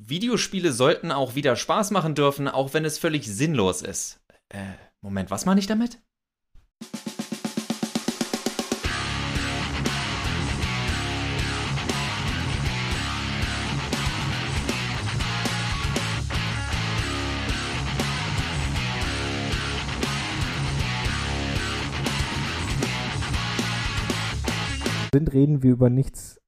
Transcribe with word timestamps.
Videospiele 0.00 0.72
sollten 0.72 1.10
auch 1.10 1.34
wieder 1.34 1.56
Spaß 1.56 1.90
machen 1.90 2.14
dürfen, 2.14 2.46
auch 2.46 2.72
wenn 2.72 2.84
es 2.84 2.98
völlig 2.98 3.26
sinnlos 3.26 3.82
ist. 3.82 4.20
Äh, 4.48 4.58
Moment, 5.00 5.30
was 5.30 5.44
meine 5.44 5.58
ich 5.58 5.66
damit? 5.66 6.00
sind, 25.14 25.32
reden 25.32 25.62
wir 25.62 25.72
über 25.72 25.90
nichts 25.90 26.38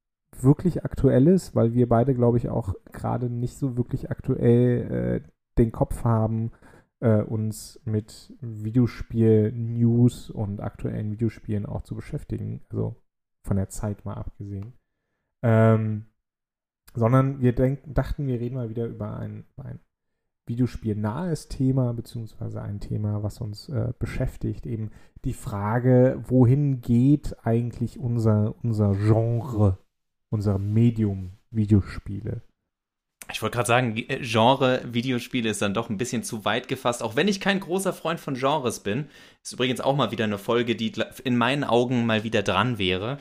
wirklich 0.42 0.84
Aktuelles, 0.84 1.54
weil 1.54 1.74
wir 1.74 1.88
beide, 1.88 2.14
glaube 2.14 2.38
ich, 2.38 2.48
auch 2.48 2.74
gerade 2.92 3.30
nicht 3.30 3.56
so 3.56 3.76
wirklich 3.76 4.10
aktuell 4.10 5.22
äh, 5.24 5.28
den 5.58 5.72
Kopf 5.72 6.04
haben, 6.04 6.52
äh, 7.00 7.22
uns 7.22 7.80
mit 7.84 8.34
Videospiel-News 8.40 10.30
und 10.30 10.60
aktuellen 10.60 11.12
Videospielen 11.12 11.66
auch 11.66 11.82
zu 11.82 11.94
beschäftigen. 11.94 12.62
Also 12.70 12.96
von 13.42 13.56
der 13.56 13.68
Zeit 13.68 14.04
mal 14.04 14.14
abgesehen. 14.14 14.74
Ähm, 15.42 16.06
sondern 16.94 17.40
wir 17.40 17.54
denken, 17.54 17.94
dachten, 17.94 18.26
wir 18.26 18.40
reden 18.40 18.56
mal 18.56 18.68
wieder 18.68 18.86
über 18.86 19.16
ein, 19.16 19.44
ein 19.56 19.80
Videospiel-nahes 20.46 21.48
Thema, 21.48 21.94
beziehungsweise 21.94 22.60
ein 22.60 22.80
Thema, 22.80 23.22
was 23.22 23.40
uns 23.40 23.68
äh, 23.68 23.92
beschäftigt. 23.98 24.66
Eben 24.66 24.90
die 25.24 25.32
Frage, 25.32 26.22
wohin 26.26 26.80
geht 26.80 27.36
eigentlich 27.46 27.98
unser, 27.98 28.54
unser 28.62 28.92
Genre, 28.92 29.78
unser 30.30 30.58
Medium 30.58 31.32
Videospiele? 31.50 32.42
Ich 33.32 33.42
wollte 33.42 33.56
gerade 33.56 33.68
sagen, 33.68 33.96
äh, 33.96 34.20
Genre 34.22 34.82
Videospiele 34.84 35.50
ist 35.50 35.62
dann 35.62 35.74
doch 35.74 35.88
ein 35.88 35.98
bisschen 35.98 36.22
zu 36.22 36.44
weit 36.44 36.68
gefasst, 36.68 37.02
auch 37.02 37.16
wenn 37.16 37.28
ich 37.28 37.40
kein 37.40 37.60
großer 37.60 37.92
Freund 37.92 38.20
von 38.20 38.34
Genres 38.34 38.80
bin. 38.80 39.08
Ist 39.44 39.52
übrigens 39.52 39.80
auch 39.80 39.96
mal 39.96 40.10
wieder 40.10 40.24
eine 40.24 40.38
Folge, 40.38 40.76
die 40.76 40.92
in 41.24 41.36
meinen 41.36 41.64
Augen 41.64 42.06
mal 42.06 42.24
wieder 42.24 42.42
dran 42.42 42.78
wäre, 42.78 43.18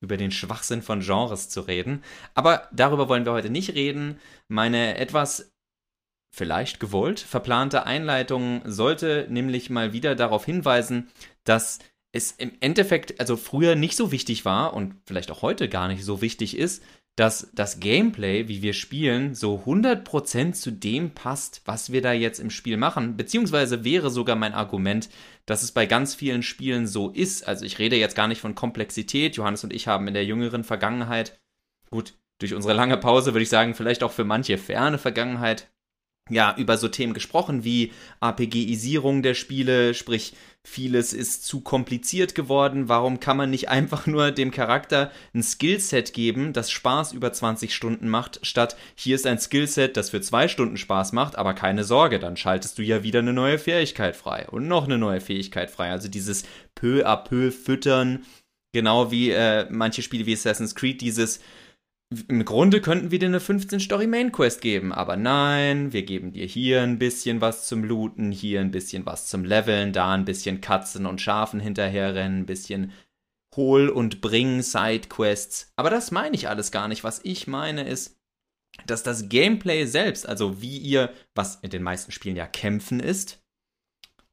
über 0.00 0.16
den 0.16 0.30
Schwachsinn 0.30 0.82
von 0.82 1.00
Genres 1.00 1.48
zu 1.48 1.62
reden. 1.62 2.02
Aber 2.34 2.68
darüber 2.72 3.08
wollen 3.08 3.24
wir 3.24 3.32
heute 3.32 3.50
nicht 3.50 3.74
reden. 3.74 4.18
Meine 4.48 4.96
etwas 4.96 5.52
vielleicht 6.32 6.80
gewollt 6.80 7.20
verplante 7.20 7.86
Einleitung 7.86 8.62
sollte 8.64 9.26
nämlich 9.28 9.68
mal 9.68 9.92
wieder 9.92 10.14
darauf 10.14 10.44
hinweisen, 10.44 11.10
dass 11.44 11.80
es 12.12 12.32
im 12.32 12.52
Endeffekt, 12.60 13.20
also 13.20 13.36
früher 13.36 13.74
nicht 13.74 13.96
so 13.96 14.12
wichtig 14.12 14.44
war 14.44 14.74
und 14.74 14.94
vielleicht 15.04 15.30
auch 15.30 15.42
heute 15.42 15.68
gar 15.68 15.88
nicht 15.88 16.04
so 16.04 16.22
wichtig 16.22 16.56
ist, 16.56 16.82
dass 17.16 17.50
das 17.52 17.80
Gameplay, 17.80 18.48
wie 18.48 18.62
wir 18.62 18.72
spielen, 18.72 19.34
so 19.34 19.62
100% 19.66 20.52
zu 20.52 20.70
dem 20.70 21.10
passt, 21.10 21.60
was 21.66 21.92
wir 21.92 22.00
da 22.02 22.12
jetzt 22.12 22.38
im 22.38 22.50
Spiel 22.50 22.76
machen. 22.76 23.16
Beziehungsweise 23.16 23.84
wäre 23.84 24.10
sogar 24.10 24.36
mein 24.36 24.54
Argument, 24.54 25.10
dass 25.44 25.62
es 25.62 25.72
bei 25.72 25.86
ganz 25.86 26.14
vielen 26.14 26.42
Spielen 26.42 26.86
so 26.86 27.10
ist. 27.10 27.46
Also 27.46 27.64
ich 27.64 27.78
rede 27.78 27.96
jetzt 27.96 28.16
gar 28.16 28.28
nicht 28.28 28.40
von 28.40 28.54
Komplexität. 28.54 29.36
Johannes 29.36 29.64
und 29.64 29.72
ich 29.72 29.86
haben 29.86 30.08
in 30.08 30.14
der 30.14 30.24
jüngeren 30.24 30.64
Vergangenheit, 30.64 31.38
gut, 31.90 32.14
durch 32.38 32.54
unsere 32.54 32.74
lange 32.74 32.96
Pause 32.96 33.34
würde 33.34 33.42
ich 33.42 33.50
sagen, 33.50 33.74
vielleicht 33.74 34.02
auch 34.02 34.12
für 34.12 34.24
manche 34.24 34.56
ferne 34.56 34.96
Vergangenheit, 34.96 35.70
ja, 36.30 36.54
über 36.56 36.78
so 36.78 36.88
Themen 36.88 37.14
gesprochen 37.14 37.64
wie 37.64 37.92
APGisierung 38.20 39.22
der 39.22 39.34
Spiele, 39.34 39.94
sprich, 39.94 40.34
vieles 40.62 41.12
ist 41.12 41.46
zu 41.46 41.60
kompliziert 41.62 42.34
geworden. 42.34 42.88
Warum 42.88 43.20
kann 43.20 43.36
man 43.36 43.50
nicht 43.50 43.68
einfach 43.70 44.06
nur 44.06 44.30
dem 44.30 44.50
Charakter 44.50 45.10
ein 45.34 45.42
Skillset 45.42 46.12
geben, 46.12 46.52
das 46.52 46.70
Spaß 46.70 47.12
über 47.12 47.32
20 47.32 47.74
Stunden 47.74 48.08
macht, 48.08 48.40
statt 48.42 48.76
hier 48.94 49.14
ist 49.14 49.26
ein 49.26 49.38
Skillset, 49.38 49.96
das 49.96 50.10
für 50.10 50.20
zwei 50.20 50.48
Stunden 50.48 50.76
Spaß 50.76 51.12
macht, 51.12 51.36
aber 51.36 51.54
keine 51.54 51.84
Sorge, 51.84 52.18
dann 52.18 52.36
schaltest 52.36 52.78
du 52.78 52.82
ja 52.82 53.02
wieder 53.02 53.20
eine 53.20 53.32
neue 53.32 53.58
Fähigkeit 53.58 54.16
frei 54.16 54.46
und 54.48 54.68
noch 54.68 54.84
eine 54.84 54.98
neue 54.98 55.20
Fähigkeit 55.20 55.70
frei. 55.70 55.90
Also 55.90 56.08
dieses 56.08 56.44
peu 56.74 57.06
à 57.06 57.16
peu 57.16 57.50
füttern, 57.50 58.24
genau 58.72 59.10
wie 59.10 59.30
äh, 59.30 59.66
manche 59.70 60.02
Spiele 60.02 60.26
wie 60.26 60.34
Assassin's 60.34 60.74
Creed, 60.74 61.00
dieses 61.00 61.40
im 62.28 62.44
Grunde 62.44 62.80
könnten 62.80 63.12
wir 63.12 63.20
dir 63.20 63.26
eine 63.26 63.38
15-Story-Main-Quest 63.38 64.60
geben, 64.60 64.92
aber 64.92 65.16
nein, 65.16 65.92
wir 65.92 66.02
geben 66.02 66.32
dir 66.32 66.44
hier 66.44 66.82
ein 66.82 66.98
bisschen 66.98 67.40
was 67.40 67.66
zum 67.66 67.84
Looten, 67.84 68.32
hier 68.32 68.60
ein 68.60 68.72
bisschen 68.72 69.06
was 69.06 69.28
zum 69.28 69.44
Leveln, 69.44 69.92
da 69.92 70.12
ein 70.12 70.24
bisschen 70.24 70.60
Katzen 70.60 71.06
und 71.06 71.20
Schafen 71.20 71.60
hinterherrennen, 71.60 72.40
ein 72.40 72.46
bisschen 72.46 72.92
Hol- 73.54 73.88
und 73.88 74.20
Bring-Side-Quests. 74.20 75.72
Aber 75.76 75.90
das 75.90 76.10
meine 76.10 76.34
ich 76.34 76.48
alles 76.48 76.72
gar 76.72 76.88
nicht. 76.88 77.04
Was 77.04 77.20
ich 77.24 77.46
meine 77.46 77.86
ist, 77.86 78.18
dass 78.86 79.02
das 79.02 79.28
Gameplay 79.28 79.86
selbst, 79.86 80.28
also 80.28 80.60
wie 80.60 80.78
ihr, 80.78 81.12
was 81.34 81.56
in 81.56 81.70
den 81.70 81.82
meisten 81.82 82.12
Spielen 82.12 82.36
ja 82.36 82.46
kämpfen 82.46 83.00
ist, 83.00 83.40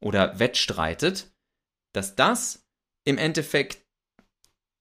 oder 0.00 0.38
wettstreitet, 0.38 1.32
dass 1.92 2.16
das 2.16 2.64
im 3.04 3.18
Endeffekt 3.18 3.84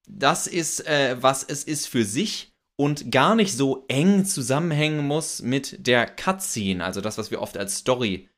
das 0.10 0.48
ist, 0.48 0.86
äh, 0.88 1.22
was 1.22 1.44
es 1.44 1.64
ist 1.64 1.88
für 1.88 2.06
sich 2.06 2.54
und 2.78 3.12
gar 3.12 3.36
nicht 3.36 3.54
so 3.54 3.84
eng 3.90 4.24
zusammenhängen 4.24 5.06
muss 5.06 5.42
mit 5.42 5.86
der 5.86 6.06
Cutscene, 6.06 6.84
also 6.84 7.02
das, 7.02 7.18
was 7.18 7.32
wir 7.32 7.42
oft 7.42 7.58
als 7.58 7.78
Story 7.78 8.30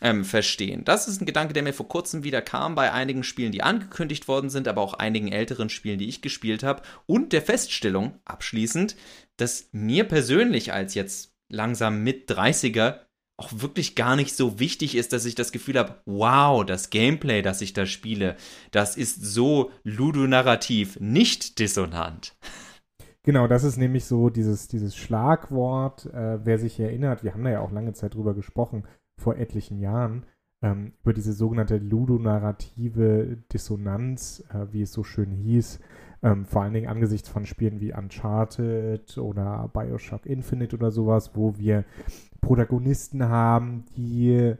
ähm, 0.00 0.24
verstehen. 0.24 0.84
Das 0.84 1.06
ist 1.06 1.20
ein 1.20 1.26
Gedanke, 1.26 1.52
der 1.52 1.62
mir 1.62 1.74
vor 1.74 1.88
kurzem 1.88 2.24
wieder 2.24 2.40
kam 2.40 2.74
bei 2.74 2.92
einigen 2.92 3.22
Spielen, 3.22 3.52
die 3.52 3.62
angekündigt 3.62 4.26
worden 4.26 4.48
sind, 4.48 4.68
aber 4.68 4.80
auch 4.80 4.94
einigen 4.94 5.30
älteren 5.30 5.68
Spielen, 5.68 5.98
die 5.98 6.08
ich 6.08 6.22
gespielt 6.22 6.62
habe 6.62 6.82
und 7.06 7.32
der 7.32 7.42
Feststellung 7.42 8.18
abschließend, 8.24 8.96
dass 9.36 9.68
mir 9.72 10.04
persönlich 10.04 10.72
als 10.72 10.94
jetzt 10.94 11.34
langsam 11.50 12.02
mit 12.02 12.30
30er 12.30 13.00
auch 13.36 13.50
wirklich 13.52 13.94
gar 13.94 14.16
nicht 14.16 14.34
so 14.34 14.58
wichtig 14.58 14.96
ist, 14.96 15.12
dass 15.12 15.24
ich 15.24 15.36
das 15.36 15.52
Gefühl 15.52 15.78
habe, 15.78 16.00
wow, 16.06 16.64
das 16.64 16.90
Gameplay, 16.90 17.40
das 17.40 17.60
ich 17.60 17.72
da 17.72 17.86
spiele, 17.86 18.36
das 18.72 18.96
ist 18.96 19.24
so 19.24 19.70
ludonarrativ 19.84 20.98
nicht 21.00 21.58
dissonant. 21.58 22.34
Genau, 23.28 23.46
das 23.46 23.62
ist 23.62 23.76
nämlich 23.76 24.06
so 24.06 24.30
dieses, 24.30 24.68
dieses 24.68 24.96
Schlagwort, 24.96 26.06
äh, 26.14 26.38
wer 26.46 26.58
sich 26.58 26.80
erinnert, 26.80 27.22
wir 27.22 27.34
haben 27.34 27.44
da 27.44 27.50
ja 27.50 27.60
auch 27.60 27.70
lange 27.70 27.92
Zeit 27.92 28.14
drüber 28.14 28.32
gesprochen, 28.32 28.84
vor 29.20 29.36
etlichen 29.36 29.80
Jahren, 29.80 30.24
ähm, 30.62 30.92
über 31.02 31.12
diese 31.12 31.34
sogenannte 31.34 31.76
ludonarrative 31.76 33.36
Dissonanz, 33.52 34.42
äh, 34.48 34.72
wie 34.72 34.80
es 34.80 34.94
so 34.94 35.04
schön 35.04 35.30
hieß, 35.30 35.78
ähm, 36.22 36.46
vor 36.46 36.62
allen 36.62 36.72
Dingen 36.72 36.88
angesichts 36.88 37.28
von 37.28 37.44
Spielen 37.44 37.80
wie 37.80 37.92
Uncharted 37.92 39.18
oder 39.18 39.68
Bioshock 39.74 40.24
Infinite 40.24 40.74
oder 40.74 40.90
sowas, 40.90 41.32
wo 41.34 41.58
wir 41.58 41.84
Protagonisten 42.40 43.28
haben, 43.28 43.84
die 43.94 44.54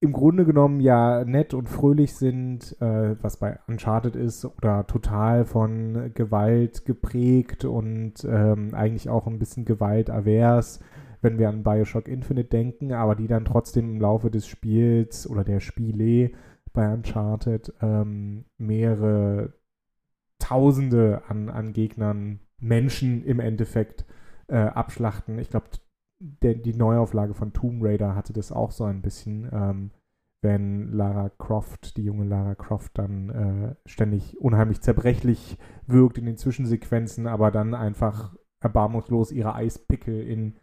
im 0.00 0.12
Grunde 0.12 0.44
genommen 0.44 0.80
ja 0.80 1.24
nett 1.24 1.54
und 1.54 1.68
fröhlich 1.68 2.14
sind, 2.14 2.76
äh, 2.80 3.16
was 3.20 3.38
bei 3.38 3.58
Uncharted 3.66 4.14
ist, 4.14 4.44
oder 4.44 4.86
total 4.86 5.44
von 5.44 6.12
Gewalt 6.14 6.84
geprägt 6.84 7.64
und 7.64 8.24
ähm, 8.24 8.74
eigentlich 8.74 9.08
auch 9.08 9.26
ein 9.26 9.40
bisschen 9.40 9.64
gewaltavers, 9.64 10.80
wenn 11.20 11.38
wir 11.38 11.48
an 11.48 11.64
Bioshock 11.64 12.06
Infinite 12.06 12.48
denken, 12.48 12.92
aber 12.92 13.16
die 13.16 13.26
dann 13.26 13.44
trotzdem 13.44 13.90
im 13.96 14.00
Laufe 14.00 14.30
des 14.30 14.46
Spiels 14.46 15.28
oder 15.28 15.42
der 15.42 15.58
Spiele 15.58 16.30
bei 16.72 16.92
Uncharted 16.92 17.72
ähm, 17.82 18.44
mehrere 18.56 19.54
Tausende 20.38 21.22
an, 21.26 21.48
an 21.48 21.72
Gegnern, 21.72 22.38
Menschen 22.60 23.24
im 23.24 23.40
Endeffekt 23.40 24.04
äh, 24.46 24.58
abschlachten. 24.58 25.40
Ich 25.40 25.50
glaube, 25.50 25.66
der, 26.20 26.54
die 26.54 26.74
Neuauflage 26.74 27.34
von 27.34 27.52
Tomb 27.52 27.82
Raider 27.82 28.14
hatte 28.14 28.32
das 28.32 28.52
auch 28.52 28.70
so 28.70 28.84
ein 28.84 29.02
bisschen, 29.02 29.48
ähm, 29.52 29.90
wenn 30.42 30.92
Lara 30.92 31.30
Croft, 31.30 31.96
die 31.96 32.04
junge 32.04 32.24
Lara 32.24 32.54
Croft, 32.54 32.96
dann 32.98 33.30
äh, 33.30 33.74
ständig 33.86 34.38
unheimlich 34.38 34.80
zerbrechlich 34.80 35.58
wirkt 35.86 36.18
in 36.18 36.26
den 36.26 36.36
Zwischensequenzen, 36.36 37.26
aber 37.26 37.50
dann 37.50 37.74
einfach 37.74 38.36
erbarmungslos 38.60 39.32
ihre 39.32 39.54
Eispickel 39.54 40.20
in, 40.22 40.56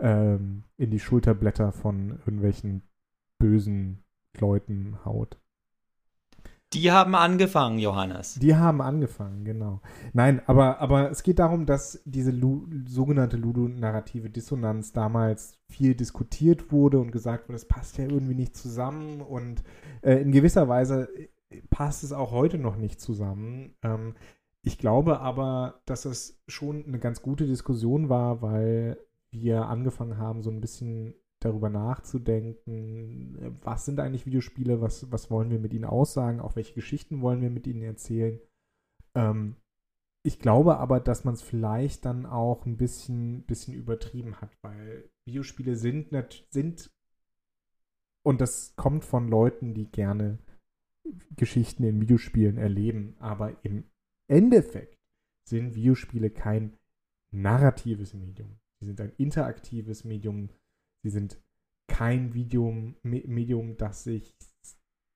ähm, 0.00 0.64
in 0.76 0.90
die 0.90 1.00
Schulterblätter 1.00 1.72
von 1.72 2.10
irgendwelchen 2.10 2.82
bösen 3.38 4.04
Leuten 4.38 5.04
haut. 5.04 5.39
Die 6.72 6.92
haben 6.92 7.16
angefangen, 7.16 7.80
Johannes. 7.80 8.34
Die 8.34 8.54
haben 8.54 8.80
angefangen, 8.80 9.44
genau. 9.44 9.80
Nein, 10.12 10.40
aber, 10.46 10.78
aber 10.78 11.10
es 11.10 11.24
geht 11.24 11.40
darum, 11.40 11.66
dass 11.66 12.00
diese 12.04 12.30
Lu 12.30 12.68
sogenannte 12.86 13.36
ludonarrative 13.36 14.30
Dissonanz 14.30 14.92
damals 14.92 15.58
viel 15.68 15.96
diskutiert 15.96 16.70
wurde 16.70 17.00
und 17.00 17.10
gesagt 17.10 17.48
wurde, 17.48 17.56
es 17.56 17.66
passt 17.66 17.98
ja 17.98 18.04
irgendwie 18.04 18.36
nicht 18.36 18.56
zusammen 18.56 19.20
und 19.20 19.64
äh, 20.02 20.16
in 20.22 20.30
gewisser 20.30 20.68
Weise 20.68 21.08
äh, 21.16 21.60
passt 21.70 22.04
es 22.04 22.12
auch 22.12 22.30
heute 22.30 22.58
noch 22.58 22.76
nicht 22.76 23.00
zusammen. 23.00 23.74
Ähm, 23.82 24.14
ich 24.62 24.78
glaube 24.78 25.18
aber, 25.18 25.80
dass 25.86 26.04
es 26.04 26.40
schon 26.46 26.84
eine 26.86 27.00
ganz 27.00 27.20
gute 27.20 27.46
Diskussion 27.46 28.08
war, 28.08 28.42
weil 28.42 28.96
wir 29.32 29.66
angefangen 29.66 30.18
haben, 30.18 30.42
so 30.42 30.50
ein 30.50 30.60
bisschen 30.60 31.14
darüber 31.40 31.70
nachzudenken, 31.70 33.58
was 33.62 33.86
sind 33.86 33.98
eigentlich 33.98 34.26
Videospiele, 34.26 34.80
was, 34.80 35.10
was 35.10 35.30
wollen 35.30 35.50
wir 35.50 35.58
mit 35.58 35.72
ihnen 35.72 35.84
aussagen, 35.86 36.40
auch 36.40 36.56
welche 36.56 36.74
Geschichten 36.74 37.22
wollen 37.22 37.40
wir 37.40 37.50
mit 37.50 37.66
ihnen 37.66 37.82
erzählen. 37.82 38.38
Ähm, 39.14 39.56
ich 40.22 40.38
glaube 40.38 40.76
aber, 40.76 41.00
dass 41.00 41.24
man 41.24 41.34
es 41.34 41.42
vielleicht 41.42 42.04
dann 42.04 42.26
auch 42.26 42.66
ein 42.66 42.76
bisschen, 42.76 43.44
bisschen 43.46 43.74
übertrieben 43.74 44.40
hat, 44.40 44.56
weil 44.62 45.08
Videospiele 45.26 45.76
sind, 45.76 46.10
sind 46.50 46.90
und 48.22 48.40
das 48.40 48.76
kommt 48.76 49.04
von 49.04 49.28
Leuten, 49.28 49.72
die 49.72 49.90
gerne 49.90 50.38
Geschichten 51.36 51.84
in 51.84 52.00
Videospielen 52.00 52.58
erleben, 52.58 53.16
aber 53.18 53.64
im 53.64 53.84
Endeffekt 54.28 54.98
sind 55.48 55.74
Videospiele 55.74 56.30
kein 56.30 56.76
narratives 57.32 58.14
Medium. 58.14 58.58
Sie 58.80 58.86
sind 58.86 59.00
ein 59.00 59.12
interaktives 59.16 60.04
Medium. 60.04 60.50
Sie 61.02 61.10
sind 61.10 61.42
kein 61.88 62.30
Medium, 62.30 62.96
Medium, 63.02 63.76
das 63.76 64.04
sich 64.04 64.36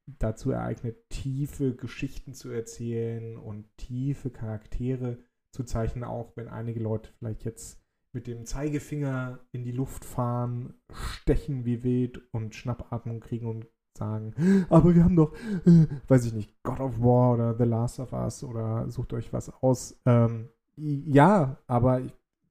dazu 0.07 0.51
ereignet, 0.51 1.09
tiefe 1.09 1.75
Geschichten 1.75 2.35
zu 2.35 2.51
erzählen 2.51 3.37
und 3.37 3.67
tiefe 3.77 4.31
Charaktere 4.31 5.19
zu 5.53 5.65
zeichnen, 5.65 6.05
auch 6.05 6.37
wenn 6.37 6.49
einige 6.49 6.81
Leute 6.81 7.11
vielleicht 7.19 7.45
jetzt 7.45 7.81
mit 8.13 8.27
dem 8.27 8.45
Zeigefinger 8.45 9.41
in 9.53 9.65
die 9.65 9.73
Luft 9.73 10.05
fahren, 10.05 10.75
stechen 10.93 11.65
wie 11.65 11.83
wild 11.83 12.21
und 12.33 12.55
Schnappatmung 12.55 13.21
kriegen 13.21 13.47
und 13.47 13.67
sagen, 13.97 14.35
aber 14.69 14.95
wir 14.95 15.05
haben 15.05 15.17
doch, 15.17 15.35
äh, 15.67 15.87
weiß 16.09 16.27
ich 16.27 16.33
nicht, 16.33 16.63
God 16.63 16.81
of 16.81 17.01
War 17.01 17.35
oder 17.35 17.57
The 17.57 17.65
Last 17.65 18.01
of 18.01 18.13
Us 18.13 18.45
oder 18.45 18.91
sucht 18.91 19.13
euch 19.13 19.33
was 19.33 19.51
aus. 19.63 20.01
Ähm, 20.07 20.49
ja, 20.77 21.57
aber 21.67 22.03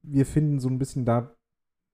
wir 0.01 0.25
finden 0.25 0.59
so 0.59 0.69
ein 0.69 0.79
bisschen 0.79 1.05
da, 1.05 1.35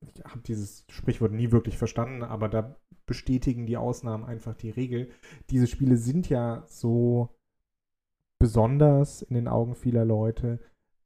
ich 0.01 0.23
habe 0.23 0.41
dieses 0.41 0.85
Sprichwort 0.89 1.31
nie 1.31 1.51
wirklich 1.51 1.77
verstanden, 1.77 2.23
aber 2.23 2.49
da 2.49 2.77
bestätigen 3.05 3.65
die 3.65 3.77
Ausnahmen 3.77 4.23
einfach 4.23 4.55
die 4.55 4.69
Regel. 4.69 5.09
Diese 5.49 5.67
Spiele 5.67 5.97
sind 5.97 6.29
ja 6.29 6.63
so 6.67 7.29
besonders 8.37 9.21
in 9.21 9.35
den 9.35 9.47
Augen 9.47 9.75
vieler 9.75 10.05
Leute, 10.05 10.59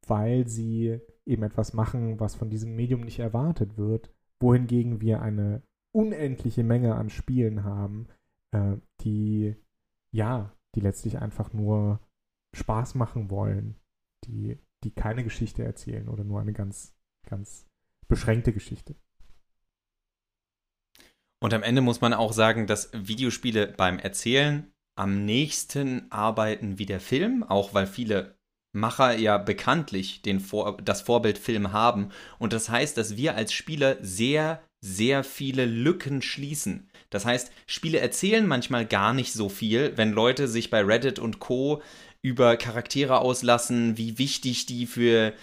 weil 0.06 0.48
sie 0.48 1.00
eben 1.26 1.44
etwas 1.44 1.74
machen, 1.74 2.20
was 2.20 2.36
von 2.36 2.50
diesem 2.50 2.76
Medium 2.76 3.02
nicht 3.02 3.20
erwartet 3.20 3.78
wird, 3.78 4.14
wohingegen 4.40 5.02
wir 5.02 5.22
eine 5.22 5.64
unendliche 5.92 6.64
Menge 6.64 6.96
an 6.96 7.10
Spielen 7.10 7.64
haben, 7.64 8.08
äh, 8.52 8.78
die 9.02 9.56
ja, 10.12 10.56
die 10.76 10.80
letztlich 10.80 11.20
einfach 11.20 11.54
nur 11.54 12.00
Spaß 12.54 12.96
machen 12.96 13.30
wollen, 13.30 13.76
die, 14.26 14.60
die 14.84 14.92
keine 14.92 15.24
Geschichte 15.24 15.64
erzählen 15.64 16.08
oder 16.08 16.24
nur 16.24 16.40
eine 16.40 16.54
ganz, 16.54 16.96
ganz 17.26 17.68
beschränkte 18.14 18.54
Geschichte. 18.54 18.96
Und 21.42 21.54
am 21.54 21.64
Ende 21.64 21.82
muss 21.82 22.00
man 22.00 22.14
auch 22.14 22.32
sagen, 22.32 22.68
dass 22.68 22.92
Videospiele 22.94 23.68
beim 23.68 23.98
Erzählen 23.98 24.72
am 24.96 25.26
nächsten 25.26 26.12
arbeiten 26.12 26.78
wie 26.78 26.86
der 26.86 27.00
Film, 27.00 27.44
auch 27.44 27.74
weil 27.74 27.88
viele 27.88 28.38
Macher 28.72 29.18
ja 29.18 29.40
bekanntlich 29.40 30.22
den 30.22 30.40
Vor 30.40 30.78
das 30.78 31.02
Vorbild 31.02 31.40
Film 31.40 31.74
haben. 31.74 32.10
Und 32.38 32.54
das 32.54 32.70
heißt, 32.70 32.98
dass 32.98 33.18
wir 33.18 33.36
als 33.36 33.52
Spieler 33.52 33.98
sehr, 34.02 34.62
sehr 34.80 35.24
viele 35.24 35.66
Lücken 35.66 36.22
schließen. 36.22 36.90
Das 37.10 37.26
heißt, 37.26 37.52
Spiele 37.66 38.00
erzählen 38.00 38.46
manchmal 38.46 38.86
gar 38.86 39.14
nicht 39.14 39.34
so 39.34 39.50
viel, 39.50 39.98
wenn 39.98 40.12
Leute 40.12 40.48
sich 40.48 40.70
bei 40.70 40.82
Reddit 40.82 41.18
und 41.18 41.40
Co 41.40 41.82
über 42.22 42.58
Charaktere 42.58 43.20
auslassen, 43.20 43.98
wie 43.98 44.18
wichtig 44.20 44.68
die 44.68 44.86
für 44.86 45.34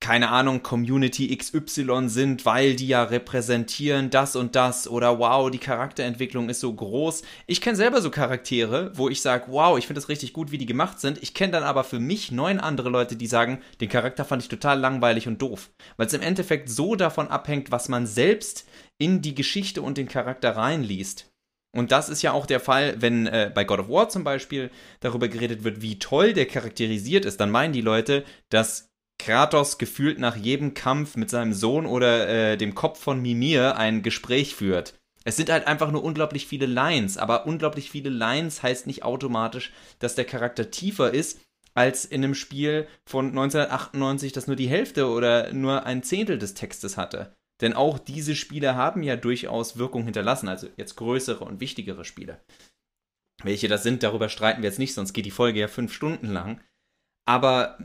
keine 0.00 0.28
Ahnung, 0.28 0.62
Community 0.62 1.36
XY 1.36 2.08
sind, 2.08 2.46
weil 2.46 2.76
die 2.76 2.86
ja 2.88 3.02
repräsentieren 3.02 4.10
das 4.10 4.36
und 4.36 4.54
das 4.54 4.86
oder 4.86 5.18
wow, 5.18 5.50
die 5.50 5.58
Charakterentwicklung 5.58 6.48
ist 6.48 6.60
so 6.60 6.72
groß. 6.72 7.22
Ich 7.46 7.60
kenne 7.60 7.76
selber 7.76 8.00
so 8.00 8.10
Charaktere, 8.10 8.92
wo 8.94 9.08
ich 9.08 9.20
sage, 9.20 9.46
wow, 9.48 9.76
ich 9.76 9.86
finde 9.86 9.98
es 9.98 10.08
richtig 10.08 10.32
gut, 10.32 10.52
wie 10.52 10.58
die 10.58 10.66
gemacht 10.66 11.00
sind. 11.00 11.20
Ich 11.22 11.34
kenne 11.34 11.52
dann 11.52 11.64
aber 11.64 11.82
für 11.82 11.98
mich 11.98 12.30
neun 12.30 12.60
andere 12.60 12.90
Leute, 12.90 13.16
die 13.16 13.26
sagen, 13.26 13.60
den 13.80 13.88
Charakter 13.88 14.24
fand 14.24 14.42
ich 14.42 14.48
total 14.48 14.78
langweilig 14.78 15.26
und 15.26 15.42
doof. 15.42 15.70
Weil 15.96 16.06
es 16.06 16.14
im 16.14 16.22
Endeffekt 16.22 16.70
so 16.70 16.94
davon 16.94 17.28
abhängt, 17.28 17.72
was 17.72 17.88
man 17.88 18.06
selbst 18.06 18.68
in 18.98 19.20
die 19.20 19.34
Geschichte 19.34 19.82
und 19.82 19.98
den 19.98 20.08
Charakter 20.08 20.56
reinliest. 20.56 21.28
Und 21.76 21.92
das 21.92 22.08
ist 22.08 22.22
ja 22.22 22.32
auch 22.32 22.46
der 22.46 22.60
Fall, 22.60 22.96
wenn 23.00 23.26
äh, 23.26 23.50
bei 23.54 23.64
God 23.64 23.80
of 23.80 23.88
War 23.88 24.08
zum 24.08 24.24
Beispiel 24.24 24.70
darüber 25.00 25.28
geredet 25.28 25.64
wird, 25.64 25.82
wie 25.82 25.98
toll 25.98 26.32
der 26.32 26.46
charakterisiert 26.46 27.24
ist, 27.24 27.40
dann 27.40 27.50
meinen 27.50 27.72
die 27.72 27.82
Leute, 27.82 28.24
dass 28.48 28.87
Kratos 29.18 29.78
gefühlt 29.78 30.18
nach 30.18 30.36
jedem 30.36 30.74
Kampf 30.74 31.16
mit 31.16 31.30
seinem 31.30 31.52
Sohn 31.52 31.86
oder 31.86 32.28
äh, 32.28 32.56
dem 32.56 32.74
Kopf 32.74 33.00
von 33.00 33.20
Mimir 33.20 33.76
ein 33.76 34.02
Gespräch 34.02 34.54
führt. 34.54 34.94
Es 35.24 35.36
sind 35.36 35.50
halt 35.50 35.66
einfach 35.66 35.90
nur 35.90 36.04
unglaublich 36.04 36.46
viele 36.46 36.66
Lines, 36.66 37.18
aber 37.18 37.46
unglaublich 37.46 37.90
viele 37.90 38.08
Lines 38.08 38.62
heißt 38.62 38.86
nicht 38.86 39.02
automatisch, 39.02 39.72
dass 39.98 40.14
der 40.14 40.24
Charakter 40.24 40.70
tiefer 40.70 41.12
ist 41.12 41.40
als 41.74 42.04
in 42.04 42.24
einem 42.24 42.34
Spiel 42.34 42.88
von 43.04 43.26
1998, 43.26 44.32
das 44.32 44.46
nur 44.46 44.56
die 44.56 44.68
Hälfte 44.68 45.08
oder 45.08 45.52
nur 45.52 45.84
ein 45.84 46.02
Zehntel 46.02 46.38
des 46.38 46.54
Textes 46.54 46.96
hatte. 46.96 47.36
Denn 47.60 47.74
auch 47.74 47.98
diese 47.98 48.34
Spiele 48.34 48.74
haben 48.74 49.02
ja 49.02 49.16
durchaus 49.16 49.78
Wirkung 49.78 50.04
hinterlassen, 50.04 50.48
also 50.48 50.68
jetzt 50.76 50.96
größere 50.96 51.44
und 51.44 51.60
wichtigere 51.60 52.04
Spiele. 52.04 52.40
Welche 53.42 53.68
das 53.68 53.82
sind, 53.82 54.02
darüber 54.02 54.28
streiten 54.28 54.62
wir 54.62 54.68
jetzt 54.68 54.78
nicht, 54.78 54.94
sonst 54.94 55.12
geht 55.12 55.26
die 55.26 55.30
Folge 55.30 55.60
ja 55.60 55.68
fünf 55.68 55.92
Stunden 55.92 56.32
lang. 56.32 56.60
Aber 57.26 57.78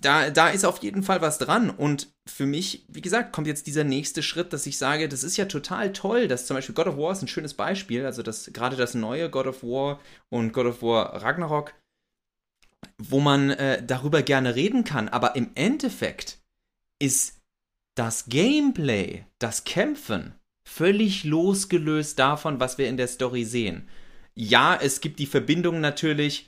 da, 0.00 0.30
da 0.30 0.48
ist 0.48 0.64
auf 0.64 0.82
jeden 0.82 1.02
Fall 1.02 1.20
was 1.20 1.38
dran. 1.38 1.70
Und 1.70 2.08
für 2.26 2.46
mich, 2.46 2.84
wie 2.88 3.00
gesagt, 3.00 3.32
kommt 3.32 3.46
jetzt 3.46 3.66
dieser 3.66 3.84
nächste 3.84 4.22
Schritt, 4.22 4.52
dass 4.52 4.66
ich 4.66 4.78
sage, 4.78 5.08
das 5.08 5.24
ist 5.24 5.36
ja 5.36 5.46
total 5.46 5.92
toll, 5.92 6.28
dass 6.28 6.46
zum 6.46 6.56
Beispiel 6.56 6.74
God 6.74 6.86
of 6.86 6.96
War 6.96 7.12
ist 7.12 7.22
ein 7.22 7.28
schönes 7.28 7.54
Beispiel, 7.54 8.04
also 8.04 8.22
das, 8.22 8.50
gerade 8.52 8.76
das 8.76 8.94
neue 8.94 9.28
God 9.28 9.46
of 9.46 9.62
War 9.62 10.00
und 10.30 10.52
God 10.52 10.66
of 10.66 10.82
War 10.82 11.22
Ragnarok, 11.22 11.74
wo 13.02 13.18
man 13.18 13.50
äh, 13.50 13.84
darüber 13.84 14.22
gerne 14.22 14.54
reden 14.54 14.84
kann. 14.84 15.08
Aber 15.08 15.34
im 15.34 15.50
Endeffekt 15.56 16.38
ist 17.00 17.40
das 17.96 18.26
Gameplay, 18.26 19.24
das 19.40 19.64
Kämpfen, 19.64 20.34
völlig 20.68 21.24
losgelöst 21.24 22.18
davon, 22.18 22.60
was 22.60 22.78
wir 22.78 22.88
in 22.88 22.96
der 22.96 23.08
Story 23.08 23.44
sehen. 23.44 23.88
Ja, 24.36 24.78
es 24.80 25.00
gibt 25.00 25.18
die 25.18 25.26
Verbindung 25.26 25.80
natürlich, 25.80 26.46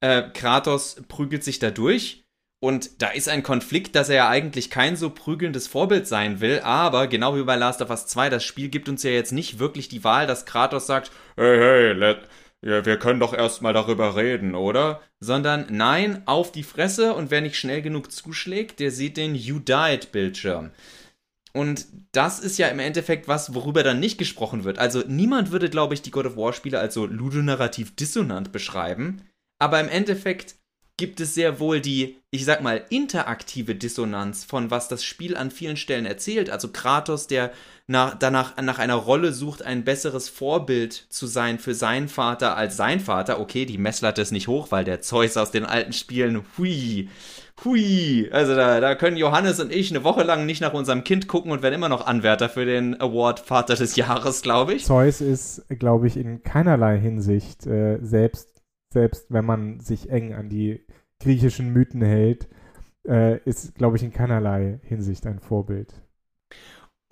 äh, 0.00 0.28
Kratos 0.30 0.96
prügelt 1.08 1.44
sich 1.44 1.58
da 1.58 1.70
durch 1.70 2.24
und 2.60 3.02
da 3.02 3.08
ist 3.08 3.28
ein 3.28 3.42
Konflikt, 3.42 3.96
dass 3.96 4.10
er 4.10 4.16
ja 4.16 4.28
eigentlich 4.28 4.70
kein 4.70 4.94
so 4.94 5.10
prügelndes 5.10 5.66
Vorbild 5.66 6.06
sein 6.06 6.40
will, 6.40 6.60
aber 6.60 7.06
genau 7.06 7.34
wie 7.36 7.42
bei 7.42 7.56
Last 7.56 7.80
of 7.80 7.90
Us 7.90 8.06
2, 8.06 8.28
das 8.28 8.44
Spiel 8.44 8.68
gibt 8.68 8.88
uns 8.88 9.02
ja 9.02 9.10
jetzt 9.10 9.32
nicht 9.32 9.58
wirklich 9.58 9.88
die 9.88 10.04
Wahl, 10.04 10.26
dass 10.26 10.44
Kratos 10.44 10.86
sagt, 10.86 11.10
hey, 11.36 11.58
hey, 11.58 11.92
let, 11.92 12.28
ja, 12.62 12.84
wir 12.84 12.98
können 12.98 13.20
doch 13.20 13.32
erstmal 13.32 13.72
darüber 13.72 14.16
reden, 14.16 14.54
oder? 14.54 15.00
Sondern 15.20 15.66
nein, 15.70 16.22
auf 16.26 16.52
die 16.52 16.62
Fresse 16.62 17.14
und 17.14 17.30
wer 17.30 17.40
nicht 17.40 17.56
schnell 17.56 17.80
genug 17.80 18.12
zuschlägt, 18.12 18.80
der 18.80 18.90
sieht 18.90 19.16
den 19.16 19.34
You 19.34 19.58
Died 19.58 20.12
Bildschirm. 20.12 20.70
Und 21.52 21.86
das 22.12 22.38
ist 22.38 22.58
ja 22.58 22.68
im 22.68 22.78
Endeffekt 22.78 23.26
was, 23.26 23.54
worüber 23.54 23.82
dann 23.82 23.98
nicht 23.98 24.18
gesprochen 24.18 24.64
wird. 24.64 24.78
Also 24.78 25.02
niemand 25.08 25.50
würde, 25.50 25.70
glaube 25.70 25.94
ich, 25.94 26.02
die 26.02 26.10
God 26.10 26.26
of 26.26 26.36
War 26.36 26.52
Spiele 26.52 26.78
als 26.78 26.94
so 26.94 27.06
ludonarrativ 27.06 27.96
dissonant 27.96 28.52
beschreiben. 28.52 29.22
Aber 29.58 29.80
im 29.80 29.88
Endeffekt 29.88 30.54
gibt 31.00 31.18
es 31.18 31.32
sehr 31.34 31.60
wohl 31.60 31.80
die, 31.80 32.18
ich 32.30 32.44
sag 32.44 32.62
mal, 32.62 32.84
interaktive 32.90 33.74
Dissonanz 33.74 34.44
von 34.44 34.70
was 34.70 34.86
das 34.86 35.02
Spiel 35.02 35.34
an 35.34 35.50
vielen 35.50 35.78
Stellen 35.78 36.04
erzählt. 36.04 36.50
Also 36.50 36.68
Kratos, 36.68 37.26
der 37.26 37.52
nach, 37.86 38.18
danach 38.18 38.60
nach 38.60 38.78
einer 38.78 38.96
Rolle 38.96 39.32
sucht, 39.32 39.62
ein 39.62 39.82
besseres 39.82 40.28
Vorbild 40.28 40.92
zu 41.08 41.26
sein 41.26 41.58
für 41.58 41.72
seinen 41.74 42.08
Vater 42.08 42.54
als 42.54 42.76
sein 42.76 43.00
Vater. 43.00 43.40
Okay, 43.40 43.64
die 43.64 43.78
Messlatte 43.78 44.20
ist 44.20 44.30
nicht 44.30 44.46
hoch, 44.46 44.70
weil 44.72 44.84
der 44.84 45.00
Zeus 45.00 45.38
aus 45.38 45.50
den 45.50 45.64
alten 45.64 45.94
Spielen, 45.94 46.42
hui, 46.58 47.08
hui. 47.64 48.28
Also 48.30 48.54
da, 48.54 48.78
da 48.80 48.94
können 48.94 49.16
Johannes 49.16 49.58
und 49.58 49.72
ich 49.72 49.90
eine 49.90 50.04
Woche 50.04 50.22
lang 50.22 50.44
nicht 50.44 50.60
nach 50.60 50.74
unserem 50.74 51.02
Kind 51.02 51.28
gucken 51.28 51.50
und 51.50 51.62
werden 51.62 51.76
immer 51.76 51.88
noch 51.88 52.06
Anwärter 52.06 52.50
für 52.50 52.66
den 52.66 53.00
Award 53.00 53.40
Vater 53.40 53.74
des 53.74 53.96
Jahres, 53.96 54.42
glaube 54.42 54.74
ich. 54.74 54.84
Zeus 54.84 55.22
ist, 55.22 55.64
glaube 55.70 56.08
ich, 56.08 56.18
in 56.18 56.42
keinerlei 56.42 56.98
Hinsicht 56.98 57.66
äh, 57.66 57.98
selbst 58.02 58.50
selbst 58.92 59.26
wenn 59.28 59.44
man 59.44 59.80
sich 59.80 60.10
eng 60.10 60.34
an 60.34 60.48
die 60.48 60.84
griechischen 61.20 61.72
Mythen 61.72 62.02
hält, 62.02 62.48
äh, 63.06 63.38
ist, 63.44 63.74
glaube 63.76 63.96
ich, 63.96 64.02
in 64.02 64.12
keinerlei 64.12 64.80
Hinsicht 64.82 65.26
ein 65.26 65.40
Vorbild. 65.40 65.94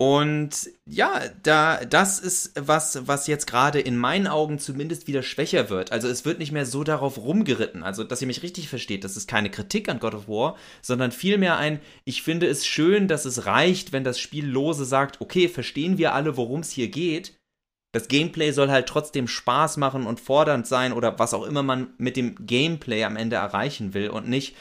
Und 0.01 0.69
ja, 0.85 1.21
da, 1.43 1.83
das 1.83 2.19
ist 2.19 2.53
was, 2.55 3.05
was 3.05 3.27
jetzt 3.27 3.47
gerade 3.47 3.81
in 3.81 3.97
meinen 3.97 4.27
Augen 4.27 4.57
zumindest 4.57 5.07
wieder 5.07 5.23
schwächer 5.23 5.69
wird. 5.69 5.91
Also 5.91 6.07
es 6.07 6.23
wird 6.23 6.39
nicht 6.39 6.53
mehr 6.53 6.65
so 6.65 6.85
darauf 6.85 7.17
rumgeritten. 7.17 7.83
Also, 7.83 8.05
dass 8.05 8.21
ihr 8.21 8.27
mich 8.27 8.41
richtig 8.41 8.69
versteht, 8.69 9.03
das 9.03 9.17
ist 9.17 9.27
keine 9.27 9.49
Kritik 9.49 9.89
an 9.89 9.99
God 9.99 10.13
of 10.13 10.29
War, 10.29 10.55
sondern 10.81 11.11
vielmehr 11.11 11.57
ein, 11.57 11.81
ich 12.05 12.23
finde 12.23 12.47
es 12.47 12.65
schön, 12.65 13.09
dass 13.09 13.25
es 13.25 13.45
reicht, 13.45 13.91
wenn 13.91 14.05
das 14.05 14.21
Spiel 14.21 14.47
lose 14.47 14.85
sagt, 14.85 15.19
okay, 15.19 15.49
verstehen 15.49 15.97
wir 15.97 16.13
alle, 16.13 16.37
worum 16.37 16.61
es 16.61 16.71
hier 16.71 16.87
geht, 16.87 17.33
das 17.91 18.07
Gameplay 18.07 18.51
soll 18.51 18.69
halt 18.69 18.87
trotzdem 18.87 19.27
Spaß 19.27 19.77
machen 19.77 20.05
und 20.05 20.19
fordernd 20.19 20.67
sein 20.67 20.93
oder 20.93 21.17
was 21.17 21.33
auch 21.33 21.43
immer 21.45 21.63
man 21.63 21.93
mit 21.97 22.17
dem 22.17 22.35
Gameplay 22.45 23.03
am 23.03 23.15
Ende 23.15 23.37
erreichen 23.37 23.93
will 23.93 24.09
und 24.09 24.27
nicht, 24.27 24.55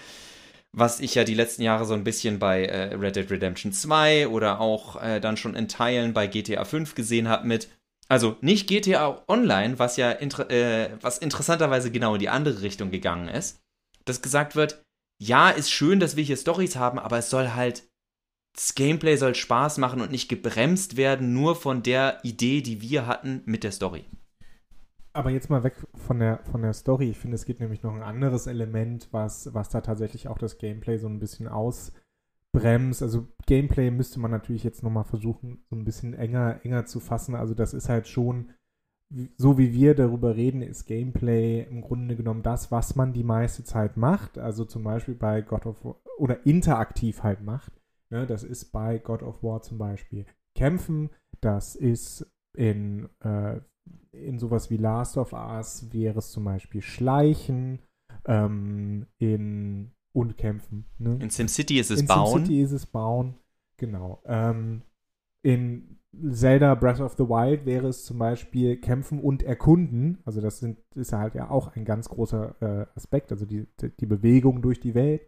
was 0.73 1.01
ich 1.01 1.15
ja 1.15 1.25
die 1.25 1.35
letzten 1.35 1.63
Jahre 1.63 1.85
so 1.85 1.95
ein 1.95 2.05
bisschen 2.05 2.39
bei 2.39 2.65
äh, 2.65 2.95
Red 2.95 3.17
Dead 3.17 3.31
Redemption 3.31 3.73
2 3.73 4.29
oder 4.29 4.61
auch 4.61 5.03
äh, 5.03 5.21
dann 5.21 5.37
schon 5.37 5.55
in 5.55 5.69
Teilen 5.69 6.15
bei 6.15 6.27
GTA 6.27 6.65
5 6.65 6.95
gesehen 6.95 7.29
habe 7.29 7.47
mit, 7.47 7.69
also 8.09 8.37
nicht 8.41 8.67
GTA 8.69 9.23
Online, 9.29 9.79
was 9.79 9.97
ja 9.97 10.11
inter 10.11 10.51
äh, 10.51 10.91
was 11.01 11.19
interessanterweise 11.19 11.91
genau 11.91 12.15
in 12.15 12.21
die 12.21 12.29
andere 12.29 12.63
Richtung 12.63 12.91
gegangen 12.91 13.29
ist, 13.29 13.61
dass 14.05 14.23
gesagt 14.23 14.57
wird, 14.57 14.83
ja, 15.21 15.51
ist 15.51 15.71
schön, 15.71 16.01
dass 16.01 16.17
wir 16.17 16.25
hier 16.25 16.37
Stories 16.37 16.77
haben, 16.77 16.99
aber 16.99 17.19
es 17.19 17.29
soll 17.29 17.51
halt, 17.51 17.88
das 18.59 18.75
Gameplay 18.75 19.15
soll 19.15 19.37
Spaß 19.37 19.79
machen 19.79 20.01
und 20.01 20.11
nicht 20.11 20.29
gebremst 20.29 20.97
werden, 20.97 21.33
nur 21.33 21.55
von 21.55 21.85
der 21.85 22.19
Idee, 22.25 22.61
die 22.61 22.81
wir 22.83 23.07
hatten 23.07 23.43
mit 23.45 23.63
der 23.63 23.71
Story. 23.71 24.05
Aber 25.13 25.31
jetzt 25.31 25.49
mal 25.49 25.63
weg 25.63 25.75
von 25.95 26.19
der, 26.19 26.41
von 26.51 26.63
der 26.63 26.73
Story. 26.73 27.11
Ich 27.11 27.19
finde, 27.19 27.37
es 27.37 27.45
gibt 27.45 27.61
nämlich 27.61 27.85
noch 27.85 27.95
ein 27.95 28.03
anderes 28.03 28.49
Element, 28.49 29.09
was, 29.13 29.55
was 29.55 29.69
da 29.69 29.81
tatsächlich 29.81 30.27
auch 30.27 30.39
das 30.39 30.59
Gameplay 30.59 30.99
so 30.99 31.07
ein 31.07 31.21
bisschen 31.21 31.47
ausbremst. 31.47 33.01
Also 33.01 33.29
Gameplay 33.47 33.93
müsste 33.93 34.19
man 34.19 34.33
natürlich 34.33 34.65
jetzt 34.65 34.83
nochmal 34.83 35.05
versuchen, 35.05 35.65
so 35.71 35.77
ein 35.77 35.85
bisschen 35.85 36.15
enger, 36.15 36.61
enger 36.65 36.85
zu 36.85 36.99
fassen. 36.99 37.37
Also 37.37 37.55
das 37.55 37.75
ist 37.75 37.89
halt 37.89 38.09
schon 38.09 38.55
so 39.37 39.57
wie 39.57 39.73
wir 39.73 39.95
darüber 39.95 40.37
reden, 40.37 40.63
ist 40.63 40.85
Gameplay 40.85 41.63
im 41.63 41.81
Grunde 41.81 42.17
genommen 42.17 42.43
das, 42.43 42.71
was 42.71 42.97
man 42.97 43.13
die 43.13 43.25
meiste 43.25 43.65
Zeit 43.65 43.97
macht. 43.97 44.37
Also 44.37 44.65
zum 44.65 44.83
Beispiel 44.83 45.15
bei 45.15 45.43
God 45.43 45.65
of 45.67 45.85
War 45.85 45.97
oder 46.19 46.45
interaktiv 46.45 47.23
halt 47.23 47.41
macht. 47.41 47.78
Ne, 48.11 48.27
das 48.27 48.43
ist 48.43 48.73
bei 48.73 48.99
God 48.99 49.23
of 49.23 49.43
War 49.43 49.63
zum 49.63 49.79
Beispiel 49.79 50.27
Kämpfen. 50.55 51.11
Das 51.41 51.77
ist 51.77 52.27
in, 52.57 53.09
äh, 53.21 53.61
in 54.13 54.39
sowas 54.39 54.71
wie 54.71 54.77
Last 54.77 55.17
of 55.17 55.33
Us 55.33 55.93
wäre 55.93 56.19
es 56.19 56.31
zum 56.31 56.45
Beispiel 56.45 56.83
Schleichen. 56.83 57.81
Ähm, 58.25 59.07
in 59.19 59.93
und 60.13 60.37
Kämpfen. 60.37 60.85
Ne? 60.99 61.19
In 61.21 61.31
SimCity 61.31 61.79
ist 61.79 61.91
es 61.91 62.01
in 62.01 62.07
Bauen. 62.07 62.41
In 62.41 62.47
SimCity 62.47 62.63
ist 62.63 62.73
es 62.73 62.87
Bauen. 62.87 63.35
Genau. 63.77 64.21
Ähm, 64.27 64.83
in 65.43 66.01
Zelda 66.31 66.75
Breath 66.75 67.01
of 67.01 67.15
the 67.15 67.29
Wild 67.29 67.65
wäre 67.67 67.89
es 67.89 68.05
zum 68.05 68.19
Beispiel 68.19 68.79
Kämpfen 68.79 69.21
und 69.21 69.43
Erkunden. 69.43 70.19
Also 70.25 70.41
das 70.41 70.59
sind, 70.59 70.79
ist 70.95 71.13
halt 71.13 71.35
ja 71.35 71.51
auch 71.51 71.77
ein 71.77 71.85
ganz 71.85 72.09
großer 72.09 72.57
äh, 72.61 72.87
Aspekt, 72.97 73.31
also 73.31 73.47
die, 73.47 73.67
die 74.01 74.07
Bewegung 74.07 74.63
durch 74.63 74.81
die 74.81 74.95
Welt. 74.95 75.23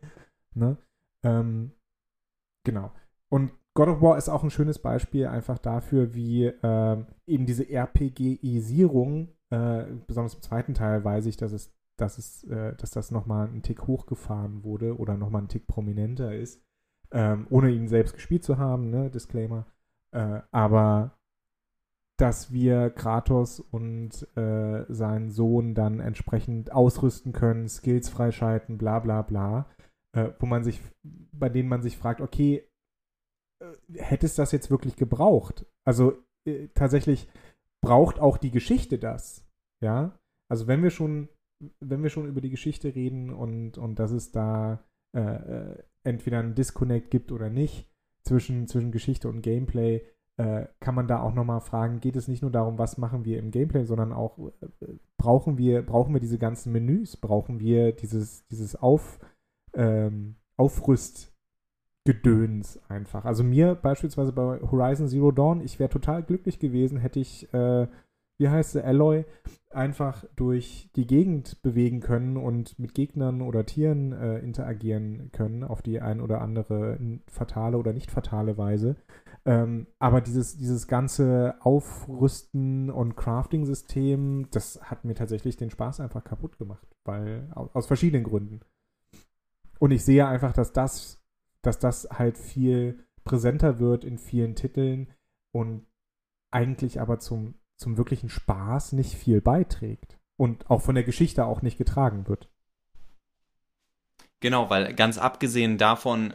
Ne? 0.54 0.76
Ähm, 1.22 1.72
genau. 2.64 2.93
Und 3.29 3.52
God 3.75 3.88
of 3.88 4.02
War 4.02 4.19
ist 4.19 4.29
auch 4.29 4.43
ein 4.43 4.50
schönes 4.50 4.79
Beispiel 4.81 5.26
einfach 5.26 5.59
dafür, 5.59 6.14
wie 6.14 6.47
äh, 6.47 7.05
eben 7.26 7.47
diese 7.47 7.69
RPGisierung, 7.71 9.29
äh, 9.50 9.85
besonders 10.07 10.35
im 10.35 10.43
zweiten 10.43 10.75
Teil 10.75 11.05
weiß 11.05 11.26
ich, 11.26 11.37
dass 11.37 11.52
es, 11.52 11.73
dass 11.97 12.19
es, 12.19 12.45
äh, 12.45 12.75
dass 12.76 12.90
das 12.90 13.11
nochmal 13.11 13.49
einen 13.49 13.62
Tick 13.62 13.87
hochgefahren 13.87 14.64
wurde 14.64 14.99
oder 14.99 15.17
nochmal 15.17 15.40
einen 15.40 15.49
Tick 15.49 15.67
prominenter 15.67 16.35
ist, 16.35 16.62
ähm, 17.12 17.47
ohne 17.50 17.71
ihn 17.71 17.88
selbst 17.88 18.14
gespielt 18.14 18.45
zu 18.45 18.59
haben, 18.59 18.90
ne? 18.90 19.11
Disclaimer. 19.11 19.67
Äh, 20.12 20.40
aber 20.50 21.17
dass 22.17 22.52
wir 22.52 22.90
Kratos 22.90 23.61
und 23.61 24.26
äh, 24.37 24.85
seinen 24.93 25.31
Sohn 25.31 25.75
dann 25.75 26.00
entsprechend 26.00 26.71
ausrüsten 26.71 27.33
können, 27.33 27.67
Skills 27.69 28.11
freischalten, 28.11 28.76
bla 28.76 28.99
bla 28.99 29.23
bla, 29.23 29.67
äh, 30.17 30.31
wo 30.38 30.47
man 30.47 30.64
sich, 30.64 30.81
bei 31.02 31.49
denen 31.49 31.69
man 31.69 31.83
sich 31.83 31.97
fragt, 31.97 32.21
okay, 32.21 32.69
äh, 33.62 33.75
hätte 33.95 34.26
es 34.26 34.35
das 34.35 34.52
jetzt 34.52 34.71
wirklich 34.71 34.97
gebraucht? 34.97 35.67
Also 35.87 36.23
äh, 36.47 36.69
tatsächlich 36.75 37.29
braucht 37.83 38.19
auch 38.19 38.37
die 38.37 38.50
Geschichte 38.50 38.99
das, 38.99 39.47
ja? 39.83 40.19
Also 40.50 40.67
wenn 40.67 40.83
wir 40.83 40.90
schon, 40.90 41.29
wenn 41.81 42.02
wir 42.02 42.11
schon 42.11 42.26
über 42.26 42.40
die 42.40 42.50
Geschichte 42.50 42.95
reden 42.95 43.31
und, 43.31 43.79
und 43.79 43.99
dass 43.99 44.11
es 44.11 44.33
da 44.33 44.85
äh, 45.17 45.83
entweder 46.02 46.40
einen 46.40 46.55
Disconnect 46.55 47.11
gibt 47.11 47.31
oder 47.31 47.50
nicht, 47.50 47.90
zwischen, 48.23 48.67
zwischen 48.67 48.93
Geschichte 48.93 49.29
und 49.29 49.43
Gameplay, 49.43 50.02
äh, 50.37 50.67
kann 50.81 50.95
man 50.95 51.07
da 51.07 51.23
auch 51.23 51.35
nochmal 51.35 51.61
fragen, 51.61 52.00
geht 52.00 52.17
es 52.17 52.29
nicht 52.29 52.43
nur 52.43 52.50
darum, 52.50 52.79
was 52.79 52.99
machen 52.99 53.25
wir 53.25 53.38
im 53.38 53.50
Gameplay, 53.50 53.85
sondern 53.85 54.12
auch, 54.12 54.38
äh, 54.38 54.87
brauchen, 55.19 55.59
wir, 55.59 55.83
brauchen 55.83 56.14
wir 56.14 56.21
diese 56.21 56.38
ganzen 56.38 56.73
Menüs, 56.73 57.17
brauchen 57.17 57.61
wir 57.61 57.93
dieses, 57.93 58.47
dieses 58.47 58.76
Auf, 58.76 59.19
ähm, 59.75 60.37
Aufrüstgedöns 60.57 62.81
einfach. 62.89 63.25
Also 63.25 63.45
mir 63.45 63.75
beispielsweise 63.75 64.33
bei 64.33 64.61
Horizon 64.61 65.09
Zero 65.09 65.33
Dawn, 65.33 65.61
ich 65.61 65.79
wäre 65.79 65.91
total 65.91 66.23
glücklich 66.23 66.59
gewesen, 66.59 66.99
hätte 66.99 67.21
ich 67.21 67.53
äh, 67.53 67.87
wie 68.41 68.49
heißt 68.49 68.73
sie, 68.73 68.83
Alloy, 68.83 69.27
einfach 69.69 70.25
durch 70.35 70.91
die 70.97 71.07
Gegend 71.07 71.61
bewegen 71.61 72.00
können 72.00 72.39
und 72.39 72.79
mit 72.79 72.95
Gegnern 72.95 73.43
oder 73.43 73.67
Tieren 73.67 74.12
äh, 74.12 74.39
interagieren 74.39 75.31
können, 75.31 75.62
auf 75.62 75.83
die 75.83 76.00
ein 76.00 76.23
oder 76.23 76.41
andere 76.41 76.99
fatale 77.27 77.77
oder 77.77 77.93
nicht 77.93 78.11
fatale 78.11 78.57
Weise. 78.57 78.97
Ähm, 79.45 79.89
aber 79.99 80.23
dieses, 80.23 80.57
dieses 80.57 80.89
ganze 80.89 81.57
Aufrüsten 81.61 82.91
und 82.91 83.15
Crafting-System, 83.15 84.49
das 84.50 84.81
hat 84.83 85.05
mir 85.05 85.15
tatsächlich 85.15 85.59
den 85.59 85.71
Spaß 85.71 86.00
einfach 86.00 86.25
kaputt 86.25 86.57
gemacht, 86.57 86.89
weil 87.05 87.50
aus 87.55 87.87
verschiedenen 87.87 88.25
Gründen. 88.25 88.61
Und 89.80 89.90
ich 89.90 90.04
sehe 90.04 90.28
einfach, 90.28 90.52
dass 90.52 90.72
das, 90.72 91.20
dass 91.62 91.80
das 91.80 92.08
halt 92.12 92.38
viel 92.38 93.04
präsenter 93.25 93.80
wird 93.80 94.04
in 94.04 94.18
vielen 94.18 94.54
Titeln 94.54 95.12
und 95.52 95.87
eigentlich 96.52 97.00
aber 97.00 97.18
zum 97.18 97.60
zum 97.80 97.96
wirklichen 97.96 98.28
Spaß 98.28 98.92
nicht 98.92 99.14
viel 99.14 99.40
beiträgt 99.40 100.18
und 100.37 100.70
auch 100.70 100.82
von 100.82 100.94
der 100.94 101.04
Geschichte 101.04 101.46
auch 101.46 101.62
nicht 101.62 101.78
getragen 101.78 102.28
wird. 102.28 102.49
Genau, 104.40 104.70
weil 104.70 104.94
ganz 104.94 105.18
abgesehen 105.18 105.78
davon, 105.78 106.32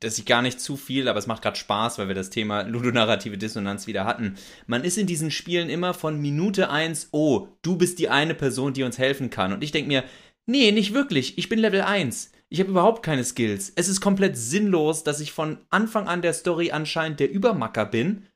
dass 0.00 0.18
ich 0.18 0.24
gar 0.24 0.40
nicht 0.42 0.58
zu 0.58 0.76
viel, 0.76 1.08
aber 1.08 1.18
es 1.18 1.26
macht 1.26 1.42
gerade 1.42 1.58
Spaß, 1.58 1.98
weil 1.98 2.08
wir 2.08 2.14
das 2.14 2.30
Thema 2.30 2.62
ludonarrative 2.62 3.36
Dissonanz 3.36 3.86
wieder 3.86 4.06
hatten. 4.06 4.36
Man 4.66 4.82
ist 4.82 4.96
in 4.96 5.06
diesen 5.06 5.30
Spielen 5.30 5.68
immer 5.68 5.92
von 5.92 6.18
Minute 6.18 6.70
1, 6.70 7.10
oh, 7.12 7.48
du 7.62 7.76
bist 7.76 7.98
die 7.98 8.08
eine 8.08 8.34
Person, 8.34 8.72
die 8.72 8.82
uns 8.82 8.98
helfen 8.98 9.28
kann. 9.28 9.52
Und 9.52 9.62
ich 9.62 9.72
denke 9.72 9.88
mir, 9.88 10.04
nee, 10.46 10.72
nicht 10.72 10.94
wirklich, 10.94 11.36
ich 11.36 11.50
bin 11.50 11.58
Level 11.58 11.82
1. 11.82 12.32
Ich 12.52 12.58
habe 12.58 12.70
überhaupt 12.70 13.04
keine 13.04 13.24
Skills. 13.24 13.72
Es 13.76 13.88
ist 13.88 14.00
komplett 14.00 14.36
sinnlos, 14.36 15.04
dass 15.04 15.20
ich 15.20 15.32
von 15.32 15.58
Anfang 15.70 16.08
an 16.08 16.20
der 16.20 16.32
Story 16.32 16.72
anscheinend 16.72 17.20
der 17.20 17.30
Übermacker 17.30 17.86
bin 17.86 18.26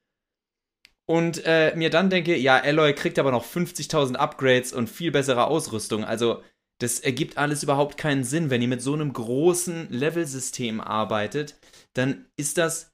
und 1.07 1.45
äh, 1.45 1.75
mir 1.77 1.91
dann 1.91 2.11
denke, 2.11 2.37
ja, 2.37 2.57
Alloy 2.57 2.95
kriegt 2.95 3.19
aber 3.19 3.33
noch 3.33 3.45
50.000 3.45 4.15
Upgrades 4.15 4.73
und 4.73 4.89
viel 4.89 5.11
bessere 5.11 5.47
Ausrüstung. 5.47 6.05
Also, 6.05 6.43
das 6.79 7.01
ergibt 7.01 7.39
alles 7.39 7.63
überhaupt 7.63 7.99
keinen 7.99 8.25
Sinn. 8.25 8.51
Wenn 8.51 8.63
ihr 8.63 8.69
mit 8.69 8.83
so 8.83 8.95
einem 8.95 9.13
großen 9.13 9.91
Levelsystem 9.91 10.81
arbeitet, 10.81 11.59
dann 11.93 12.27
ist 12.37 12.57
das. 12.57 12.93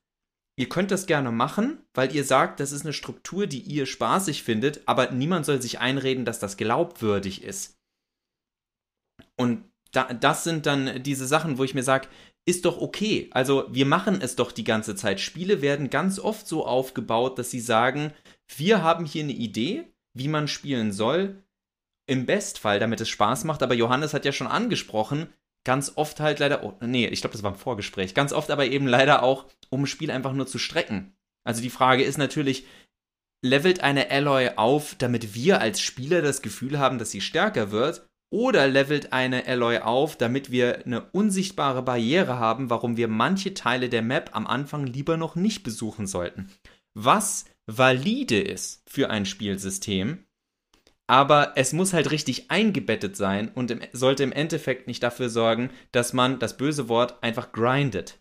Ihr 0.56 0.68
könnt 0.68 0.90
das 0.90 1.06
gerne 1.06 1.30
machen, 1.30 1.78
weil 1.94 2.14
ihr 2.14 2.24
sagt, 2.24 2.60
das 2.60 2.72
ist 2.72 2.82
eine 2.82 2.92
Struktur, 2.92 3.46
die 3.46 3.60
ihr 3.60 3.86
spaßig 3.86 4.42
findet, 4.42 4.82
aber 4.86 5.10
niemand 5.10 5.46
soll 5.46 5.62
sich 5.62 5.78
einreden, 5.78 6.26
dass 6.26 6.38
das 6.38 6.58
glaubwürdig 6.58 7.44
ist. 7.44 7.78
Und 9.36 9.69
da, 9.92 10.12
das 10.12 10.44
sind 10.44 10.66
dann 10.66 11.02
diese 11.02 11.26
Sachen, 11.26 11.58
wo 11.58 11.64
ich 11.64 11.74
mir 11.74 11.82
sage, 11.82 12.08
ist 12.46 12.64
doch 12.64 12.80
okay. 12.80 13.28
Also 13.32 13.66
wir 13.70 13.86
machen 13.86 14.20
es 14.20 14.36
doch 14.36 14.52
die 14.52 14.64
ganze 14.64 14.94
Zeit. 14.94 15.20
Spiele 15.20 15.62
werden 15.62 15.90
ganz 15.90 16.18
oft 16.18 16.46
so 16.46 16.66
aufgebaut, 16.66 17.38
dass 17.38 17.50
sie 17.50 17.60
sagen, 17.60 18.12
wir 18.56 18.82
haben 18.82 19.04
hier 19.04 19.24
eine 19.24 19.32
Idee, 19.32 19.84
wie 20.14 20.28
man 20.28 20.48
spielen 20.48 20.92
soll. 20.92 21.42
Im 22.06 22.26
Bestfall, 22.26 22.80
damit 22.80 23.00
es 23.00 23.08
Spaß 23.08 23.44
macht, 23.44 23.62
aber 23.62 23.74
Johannes 23.74 24.14
hat 24.14 24.24
ja 24.24 24.32
schon 24.32 24.48
angesprochen, 24.48 25.32
ganz 25.64 25.92
oft 25.94 26.18
halt 26.18 26.40
leider, 26.40 26.64
oh, 26.64 26.74
nee, 26.80 27.06
ich 27.06 27.20
glaube, 27.20 27.32
das 27.32 27.44
war 27.44 27.52
im 27.52 27.58
Vorgespräch, 27.58 28.14
ganz 28.14 28.32
oft 28.32 28.50
aber 28.50 28.66
eben 28.66 28.88
leider 28.88 29.22
auch, 29.22 29.46
um 29.68 29.82
ein 29.82 29.86
Spiel 29.86 30.10
einfach 30.10 30.32
nur 30.32 30.48
zu 30.48 30.58
strecken. 30.58 31.14
Also 31.44 31.62
die 31.62 31.70
Frage 31.70 32.02
ist 32.02 32.18
natürlich, 32.18 32.66
levelt 33.42 33.80
eine 33.80 34.10
Alloy 34.10 34.50
auf, 34.56 34.96
damit 34.96 35.34
wir 35.34 35.60
als 35.60 35.80
Spieler 35.80 36.22
das 36.22 36.42
Gefühl 36.42 36.78
haben, 36.78 36.98
dass 36.98 37.10
sie 37.10 37.20
stärker 37.20 37.70
wird? 37.70 38.09
Oder 38.30 38.68
levelt 38.68 39.12
eine 39.12 39.46
Alloy 39.46 39.78
auf, 39.78 40.16
damit 40.16 40.50
wir 40.50 40.84
eine 40.86 41.02
unsichtbare 41.10 41.82
Barriere 41.82 42.38
haben, 42.38 42.70
warum 42.70 42.96
wir 42.96 43.08
manche 43.08 43.54
Teile 43.54 43.88
der 43.88 44.02
Map 44.02 44.30
am 44.32 44.46
Anfang 44.46 44.86
lieber 44.86 45.16
noch 45.16 45.34
nicht 45.34 45.62
besuchen 45.62 46.06
sollten. 46.06 46.48
Was 46.94 47.44
valide 47.66 48.40
ist 48.40 48.82
für 48.88 49.10
ein 49.10 49.26
Spielsystem, 49.26 50.24
aber 51.06 51.54
es 51.56 51.72
muss 51.72 51.92
halt 51.92 52.12
richtig 52.12 52.52
eingebettet 52.52 53.16
sein 53.16 53.50
und 53.52 53.72
im, 53.72 53.80
sollte 53.92 54.22
im 54.22 54.30
Endeffekt 54.30 54.86
nicht 54.86 55.02
dafür 55.02 55.28
sorgen, 55.28 55.70
dass 55.90 56.12
man 56.12 56.38
das 56.38 56.56
böse 56.56 56.88
Wort 56.88 57.20
einfach 57.22 57.50
grindet. 57.50 58.20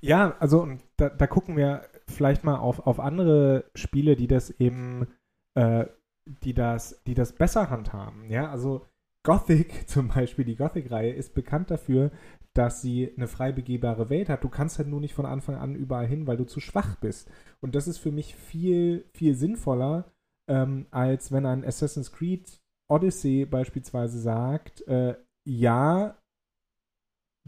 Ja, 0.00 0.36
also 0.38 0.68
da, 0.96 1.08
da 1.08 1.26
gucken 1.26 1.56
wir 1.56 1.82
vielleicht 2.06 2.44
mal 2.44 2.56
auf, 2.56 2.86
auf 2.86 3.00
andere 3.00 3.64
Spiele, 3.74 4.14
die 4.14 4.28
das 4.28 4.50
eben, 4.50 5.08
äh, 5.54 5.86
die 6.24 6.54
das, 6.54 7.02
die 7.06 7.14
das 7.14 7.32
besser 7.32 7.70
handhaben. 7.70 8.30
Ja, 8.30 8.50
also 8.50 8.86
Gothic 9.24 9.86
zum 9.88 10.08
Beispiel, 10.08 10.44
die 10.44 10.56
Gothic-Reihe, 10.56 11.12
ist 11.12 11.34
bekannt 11.34 11.70
dafür, 11.70 12.10
dass 12.54 12.82
sie 12.82 13.12
eine 13.16 13.28
frei 13.28 13.52
begehbare 13.52 14.10
Welt 14.10 14.28
hat. 14.28 14.44
Du 14.44 14.48
kannst 14.48 14.78
halt 14.78 14.88
nur 14.88 15.00
nicht 15.00 15.14
von 15.14 15.26
Anfang 15.26 15.56
an 15.56 15.74
überall 15.74 16.06
hin, 16.06 16.26
weil 16.26 16.36
du 16.36 16.44
zu 16.44 16.60
schwach 16.60 16.96
bist. 16.96 17.30
Und 17.60 17.74
das 17.74 17.88
ist 17.88 17.98
für 17.98 18.12
mich 18.12 18.34
viel, 18.36 19.06
viel 19.14 19.34
sinnvoller, 19.34 20.12
ähm, 20.48 20.86
als 20.90 21.32
wenn 21.32 21.46
ein 21.46 21.64
Assassin's 21.64 22.12
Creed 22.12 22.60
Odyssey 22.90 23.46
beispielsweise 23.46 24.18
sagt, 24.18 24.86
äh, 24.86 25.16
ja, 25.48 26.18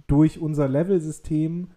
durch 0.07 0.41
unser 0.41 0.69
Level-System, 0.69 1.73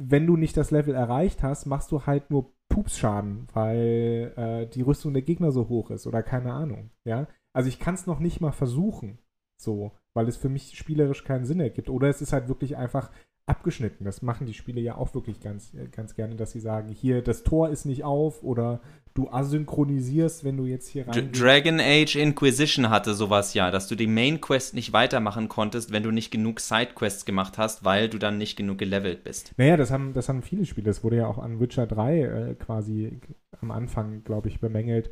wenn 0.00 0.26
du 0.26 0.36
nicht 0.36 0.56
das 0.56 0.70
Level 0.70 0.94
erreicht 0.94 1.42
hast, 1.42 1.66
machst 1.66 1.92
du 1.92 2.06
halt 2.06 2.30
nur 2.30 2.54
Pupsschaden, 2.70 3.48
weil 3.52 4.32
äh, 4.36 4.66
die 4.66 4.82
Rüstung 4.82 5.12
der 5.12 5.22
Gegner 5.22 5.52
so 5.52 5.68
hoch 5.68 5.90
ist 5.90 6.06
oder 6.06 6.22
keine 6.22 6.52
Ahnung, 6.52 6.90
ja. 7.04 7.28
Also 7.52 7.68
ich 7.68 7.78
kann 7.78 7.94
es 7.94 8.06
noch 8.06 8.20
nicht 8.20 8.40
mal 8.40 8.52
versuchen. 8.52 9.18
So. 9.60 9.92
weil 10.14 10.26
es 10.26 10.36
für 10.36 10.48
mich 10.48 10.76
spielerisch 10.76 11.24
keinen 11.24 11.44
Sinn 11.44 11.60
ergibt. 11.60 11.90
Oder 11.90 12.08
es 12.08 12.22
ist 12.22 12.32
halt 12.32 12.48
wirklich 12.48 12.76
einfach 12.76 13.10
abgeschnitten. 13.46 14.04
Das 14.04 14.22
machen 14.22 14.46
die 14.46 14.54
Spiele 14.54 14.80
ja 14.80 14.96
auch 14.96 15.14
wirklich 15.14 15.40
ganz, 15.40 15.72
ganz 15.92 16.14
gerne, 16.14 16.36
dass 16.36 16.52
sie 16.52 16.60
sagen, 16.60 16.88
hier, 16.88 17.22
das 17.22 17.42
Tor 17.42 17.68
ist 17.68 17.84
nicht 17.84 18.04
auf 18.04 18.42
oder 18.42 18.80
du 19.14 19.28
asynchronisierst, 19.28 20.44
wenn 20.44 20.56
du 20.56 20.66
jetzt 20.66 20.88
hier 20.88 21.06
rein. 21.06 21.32
Dragon 21.32 21.80
Age 21.80 22.16
Inquisition 22.16 22.90
hatte 22.90 23.12
sowas 23.14 23.54
ja, 23.54 23.70
dass 23.70 23.88
du 23.88 23.96
die 23.96 24.06
Main 24.06 24.40
Quest 24.40 24.74
nicht 24.74 24.92
weitermachen 24.92 25.48
konntest, 25.48 25.92
wenn 25.92 26.04
du 26.04 26.12
nicht 26.12 26.30
genug 26.30 26.60
Sidequests 26.60 27.24
gemacht 27.24 27.58
hast, 27.58 27.84
weil 27.84 28.08
du 28.08 28.18
dann 28.18 28.38
nicht 28.38 28.56
genug 28.56 28.78
gelevelt 28.78 29.24
bist. 29.24 29.52
Naja, 29.56 29.76
das 29.76 29.90
haben, 29.90 30.12
das 30.12 30.28
haben 30.28 30.42
viele 30.42 30.64
Spiele. 30.64 30.86
Das 30.86 31.02
wurde 31.02 31.16
ja 31.16 31.26
auch 31.26 31.38
an 31.38 31.58
Witcher 31.58 31.86
3 31.86 32.20
äh, 32.20 32.54
quasi 32.54 33.20
am 33.60 33.72
Anfang, 33.72 34.22
glaube 34.22 34.48
ich, 34.48 34.60
bemängelt, 34.60 35.10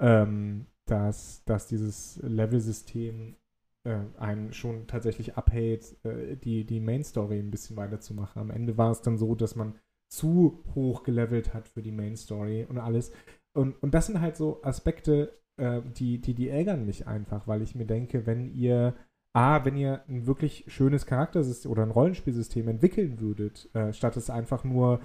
ähm, 0.00 0.66
dass, 0.90 1.44
dass 1.44 1.66
dieses 1.66 2.18
Level-System 2.22 3.36
äh, 3.84 4.00
einen 4.18 4.52
schon 4.52 4.86
tatsächlich 4.86 5.36
abhält, 5.36 5.96
äh, 6.04 6.36
die, 6.36 6.64
die 6.64 6.80
Main 6.80 7.04
Story 7.04 7.38
ein 7.38 7.50
bisschen 7.50 7.76
weiterzumachen. 7.76 8.40
Am 8.40 8.50
Ende 8.50 8.76
war 8.76 8.90
es 8.90 9.02
dann 9.02 9.18
so, 9.18 9.34
dass 9.34 9.56
man 9.56 9.74
zu 10.08 10.64
hoch 10.74 11.02
gelevelt 11.02 11.54
hat 11.54 11.68
für 11.68 11.82
die 11.82 11.92
Main 11.92 12.16
Story 12.16 12.66
und 12.68 12.78
alles. 12.78 13.12
Und, 13.52 13.82
und 13.82 13.94
das 13.94 14.06
sind 14.06 14.20
halt 14.20 14.36
so 14.36 14.62
Aspekte, 14.62 15.38
äh, 15.56 15.82
die, 15.82 16.20
die, 16.20 16.34
die 16.34 16.48
ärgern 16.48 16.86
mich 16.86 17.06
einfach, 17.06 17.46
weil 17.46 17.62
ich 17.62 17.74
mir 17.74 17.86
denke, 17.86 18.26
wenn 18.26 18.52
ihr 18.54 18.94
A, 19.34 19.64
wenn 19.64 19.76
ihr 19.76 20.02
ein 20.08 20.26
wirklich 20.26 20.64
schönes 20.68 21.06
Charaktersystem 21.06 21.70
oder 21.70 21.82
ein 21.82 21.90
Rollenspielsystem 21.90 22.66
entwickeln 22.68 23.20
würdet, 23.20 23.68
äh, 23.74 23.92
statt 23.92 24.16
es 24.16 24.30
einfach 24.30 24.64
nur, 24.64 25.00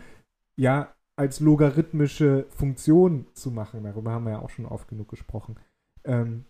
ja, 0.56 0.94
als 1.16 1.40
logarithmische 1.40 2.48
Funktion 2.50 3.28
zu 3.34 3.52
machen, 3.52 3.84
darüber 3.84 4.12
haben 4.12 4.24
wir 4.24 4.32
ja 4.32 4.40
auch 4.40 4.50
schon 4.50 4.66
oft 4.66 4.88
genug 4.88 5.10
gesprochen, 5.10 5.58
ähm, 6.06 6.46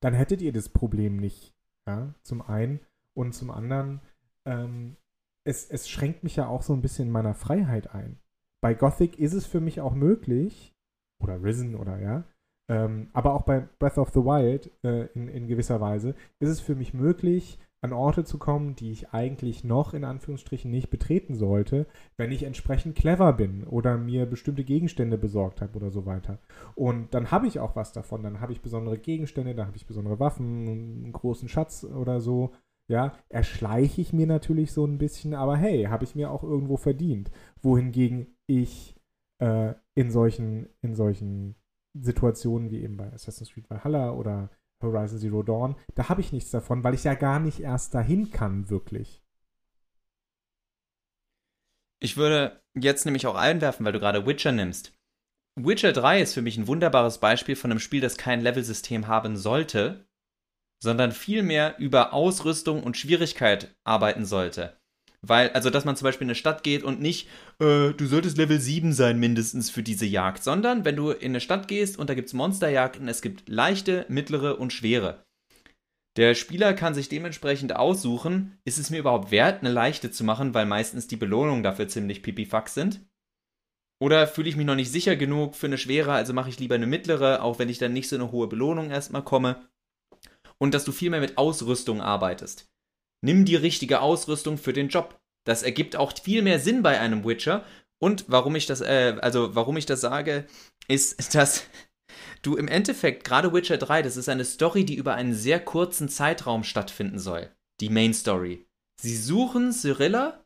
dann 0.00 0.14
hättet 0.14 0.42
ihr 0.42 0.52
das 0.52 0.68
Problem 0.68 1.16
nicht. 1.16 1.54
Ja, 1.86 2.14
zum 2.22 2.42
einen. 2.42 2.80
Und 3.14 3.34
zum 3.34 3.50
anderen, 3.50 4.00
ähm, 4.44 4.96
es, 5.44 5.70
es 5.70 5.88
schränkt 5.88 6.24
mich 6.24 6.36
ja 6.36 6.48
auch 6.48 6.62
so 6.62 6.74
ein 6.74 6.82
bisschen 6.82 7.06
in 7.06 7.12
meiner 7.12 7.34
Freiheit 7.34 7.94
ein. 7.94 8.18
Bei 8.60 8.74
Gothic 8.74 9.18
ist 9.18 9.32
es 9.32 9.46
für 9.46 9.60
mich 9.60 9.80
auch 9.80 9.94
möglich, 9.94 10.74
oder 11.22 11.42
Risen 11.42 11.76
oder 11.76 11.98
ja, 11.98 12.24
ähm, 12.68 13.08
aber 13.12 13.34
auch 13.34 13.42
bei 13.42 13.60
Breath 13.78 13.98
of 13.98 14.10
the 14.10 14.20
Wild 14.20 14.70
äh, 14.82 15.06
in, 15.14 15.28
in 15.28 15.46
gewisser 15.46 15.80
Weise, 15.80 16.14
ist 16.40 16.48
es 16.48 16.60
für 16.60 16.74
mich 16.74 16.94
möglich, 16.94 17.58
an 17.82 17.92
Orte 17.92 18.24
zu 18.24 18.38
kommen, 18.38 18.74
die 18.74 18.90
ich 18.90 19.10
eigentlich 19.10 19.62
noch 19.62 19.94
in 19.94 20.04
Anführungsstrichen 20.04 20.70
nicht 20.70 20.90
betreten 20.90 21.34
sollte, 21.34 21.86
wenn 22.16 22.32
ich 22.32 22.42
entsprechend 22.42 22.96
clever 22.96 23.32
bin 23.32 23.64
oder 23.64 23.96
mir 23.96 24.26
bestimmte 24.26 24.64
Gegenstände 24.64 25.18
besorgt 25.18 25.60
habe 25.60 25.76
oder 25.76 25.90
so 25.90 26.06
weiter. 26.06 26.38
Und 26.74 27.14
dann 27.14 27.30
habe 27.30 27.46
ich 27.46 27.60
auch 27.60 27.76
was 27.76 27.92
davon. 27.92 28.22
Dann 28.22 28.40
habe 28.40 28.52
ich 28.52 28.62
besondere 28.62 28.98
Gegenstände, 28.98 29.54
dann 29.54 29.66
habe 29.66 29.76
ich 29.76 29.86
besondere 29.86 30.18
Waffen, 30.18 30.66
einen 30.66 31.12
großen 31.12 31.48
Schatz 31.48 31.84
oder 31.84 32.20
so. 32.20 32.52
Ja, 32.88 33.14
erschleiche 33.28 34.00
ich 34.00 34.12
mir 34.12 34.26
natürlich 34.26 34.72
so 34.72 34.84
ein 34.86 34.98
bisschen, 34.98 35.34
aber 35.34 35.56
hey, 35.56 35.84
habe 35.84 36.04
ich 36.04 36.14
mir 36.14 36.30
auch 36.30 36.44
irgendwo 36.44 36.76
verdient. 36.76 37.30
Wohingegen 37.60 38.36
ich 38.46 38.96
äh, 39.42 39.74
in 39.94 40.10
solchen, 40.10 40.68
in 40.82 40.94
solchen 40.94 41.56
Situationen 42.00 42.70
wie 42.70 42.82
eben 42.82 42.96
bei 42.96 43.12
Assassin's 43.12 43.52
Creed 43.52 43.68
Valhalla 43.68 44.12
oder 44.12 44.50
Horizon 44.82 45.18
Zero 45.18 45.42
Dawn, 45.42 45.76
da 45.94 46.08
habe 46.08 46.20
ich 46.20 46.32
nichts 46.32 46.50
davon, 46.50 46.84
weil 46.84 46.94
ich 46.94 47.04
ja 47.04 47.14
gar 47.14 47.40
nicht 47.40 47.60
erst 47.60 47.94
dahin 47.94 48.30
kann, 48.30 48.68
wirklich. 48.70 49.22
Ich 52.00 52.16
würde 52.16 52.62
jetzt 52.74 53.04
nämlich 53.04 53.26
auch 53.26 53.36
einwerfen, 53.36 53.84
weil 53.86 53.92
du 53.92 54.00
gerade 54.00 54.26
Witcher 54.26 54.52
nimmst. 54.52 54.92
Witcher 55.58 55.92
3 55.92 56.20
ist 56.20 56.34
für 56.34 56.42
mich 56.42 56.58
ein 56.58 56.66
wunderbares 56.66 57.18
Beispiel 57.18 57.56
von 57.56 57.70
einem 57.70 57.80
Spiel, 57.80 58.02
das 58.02 58.18
kein 58.18 58.42
Levelsystem 58.42 59.06
haben 59.06 59.38
sollte, 59.38 60.06
sondern 60.82 61.12
vielmehr 61.12 61.78
über 61.78 62.12
Ausrüstung 62.12 62.82
und 62.82 62.98
Schwierigkeit 62.98 63.74
arbeiten 63.84 64.26
sollte. 64.26 64.75
Weil, 65.28 65.50
also, 65.50 65.70
dass 65.70 65.84
man 65.84 65.96
zum 65.96 66.04
Beispiel 66.04 66.26
in 66.26 66.30
eine 66.30 66.34
Stadt 66.36 66.62
geht 66.62 66.84
und 66.84 67.00
nicht, 67.00 67.28
äh, 67.58 67.92
du 67.92 68.06
solltest 68.06 68.38
Level 68.38 68.60
7 68.60 68.92
sein 68.92 69.18
mindestens 69.18 69.70
für 69.70 69.82
diese 69.82 70.06
Jagd, 70.06 70.44
sondern 70.44 70.84
wenn 70.84 70.96
du 70.96 71.10
in 71.10 71.32
eine 71.32 71.40
Stadt 71.40 71.68
gehst 71.68 71.98
und 71.98 72.08
da 72.08 72.14
gibt 72.14 72.28
es 72.28 72.34
Monsterjagden, 72.34 73.08
es 73.08 73.22
gibt 73.22 73.48
leichte, 73.48 74.06
mittlere 74.08 74.58
und 74.58 74.72
schwere. 74.72 75.24
Der 76.16 76.34
Spieler 76.34 76.72
kann 76.72 76.94
sich 76.94 77.08
dementsprechend 77.08 77.76
aussuchen, 77.76 78.58
ist 78.64 78.78
es 78.78 78.90
mir 78.90 78.98
überhaupt 78.98 79.30
wert, 79.30 79.60
eine 79.60 79.70
leichte 79.70 80.10
zu 80.10 80.24
machen, 80.24 80.54
weil 80.54 80.64
meistens 80.64 81.08
die 81.08 81.16
Belohnungen 81.16 81.62
dafür 81.62 81.88
ziemlich 81.88 82.22
pipifax 82.22 82.74
sind? 82.74 83.00
Oder 84.02 84.26
fühle 84.26 84.48
ich 84.48 84.56
mich 84.56 84.66
noch 84.66 84.74
nicht 84.74 84.92
sicher 84.92 85.16
genug 85.16 85.56
für 85.56 85.66
eine 85.66 85.78
schwere, 85.78 86.12
also 86.12 86.32
mache 86.32 86.50
ich 86.50 86.58
lieber 86.58 86.74
eine 86.74 86.86
mittlere, 86.86 87.42
auch 87.42 87.58
wenn 87.58 87.68
ich 87.68 87.78
dann 87.78 87.92
nicht 87.92 88.08
so 88.08 88.16
eine 88.16 88.30
hohe 88.30 88.46
Belohnung 88.46 88.90
erstmal 88.90 89.22
komme? 89.22 89.68
Und 90.58 90.72
dass 90.72 90.84
du 90.84 90.92
viel 90.92 91.10
mehr 91.10 91.20
mit 91.20 91.36
Ausrüstung 91.36 92.00
arbeitest. 92.00 92.66
Nimm 93.22 93.44
die 93.44 93.56
richtige 93.56 94.00
Ausrüstung 94.00 94.58
für 94.58 94.72
den 94.72 94.88
Job. 94.88 95.18
Das 95.44 95.62
ergibt 95.62 95.96
auch 95.96 96.12
viel 96.18 96.42
mehr 96.42 96.58
Sinn 96.58 96.82
bei 96.82 97.00
einem 97.00 97.24
Witcher. 97.24 97.64
Und 97.98 98.24
warum 98.28 98.56
ich 98.56 98.66
das, 98.66 98.80
äh, 98.80 99.16
also 99.20 99.54
warum 99.54 99.76
ich 99.76 99.86
das 99.86 100.00
sage, 100.00 100.46
ist, 100.88 101.34
dass 101.34 101.64
du 102.42 102.56
im 102.56 102.68
Endeffekt, 102.68 103.24
gerade 103.24 103.52
Witcher 103.52 103.78
3, 103.78 104.02
das 104.02 104.16
ist 104.16 104.28
eine 104.28 104.44
Story, 104.44 104.84
die 104.84 104.96
über 104.96 105.14
einen 105.14 105.34
sehr 105.34 105.60
kurzen 105.60 106.08
Zeitraum 106.08 106.64
stattfinden 106.64 107.18
soll. 107.18 107.50
Die 107.80 107.90
Main 107.90 108.14
Story. 108.14 108.66
Sie 109.00 109.16
suchen 109.16 109.72
Cyrilla 109.72 110.42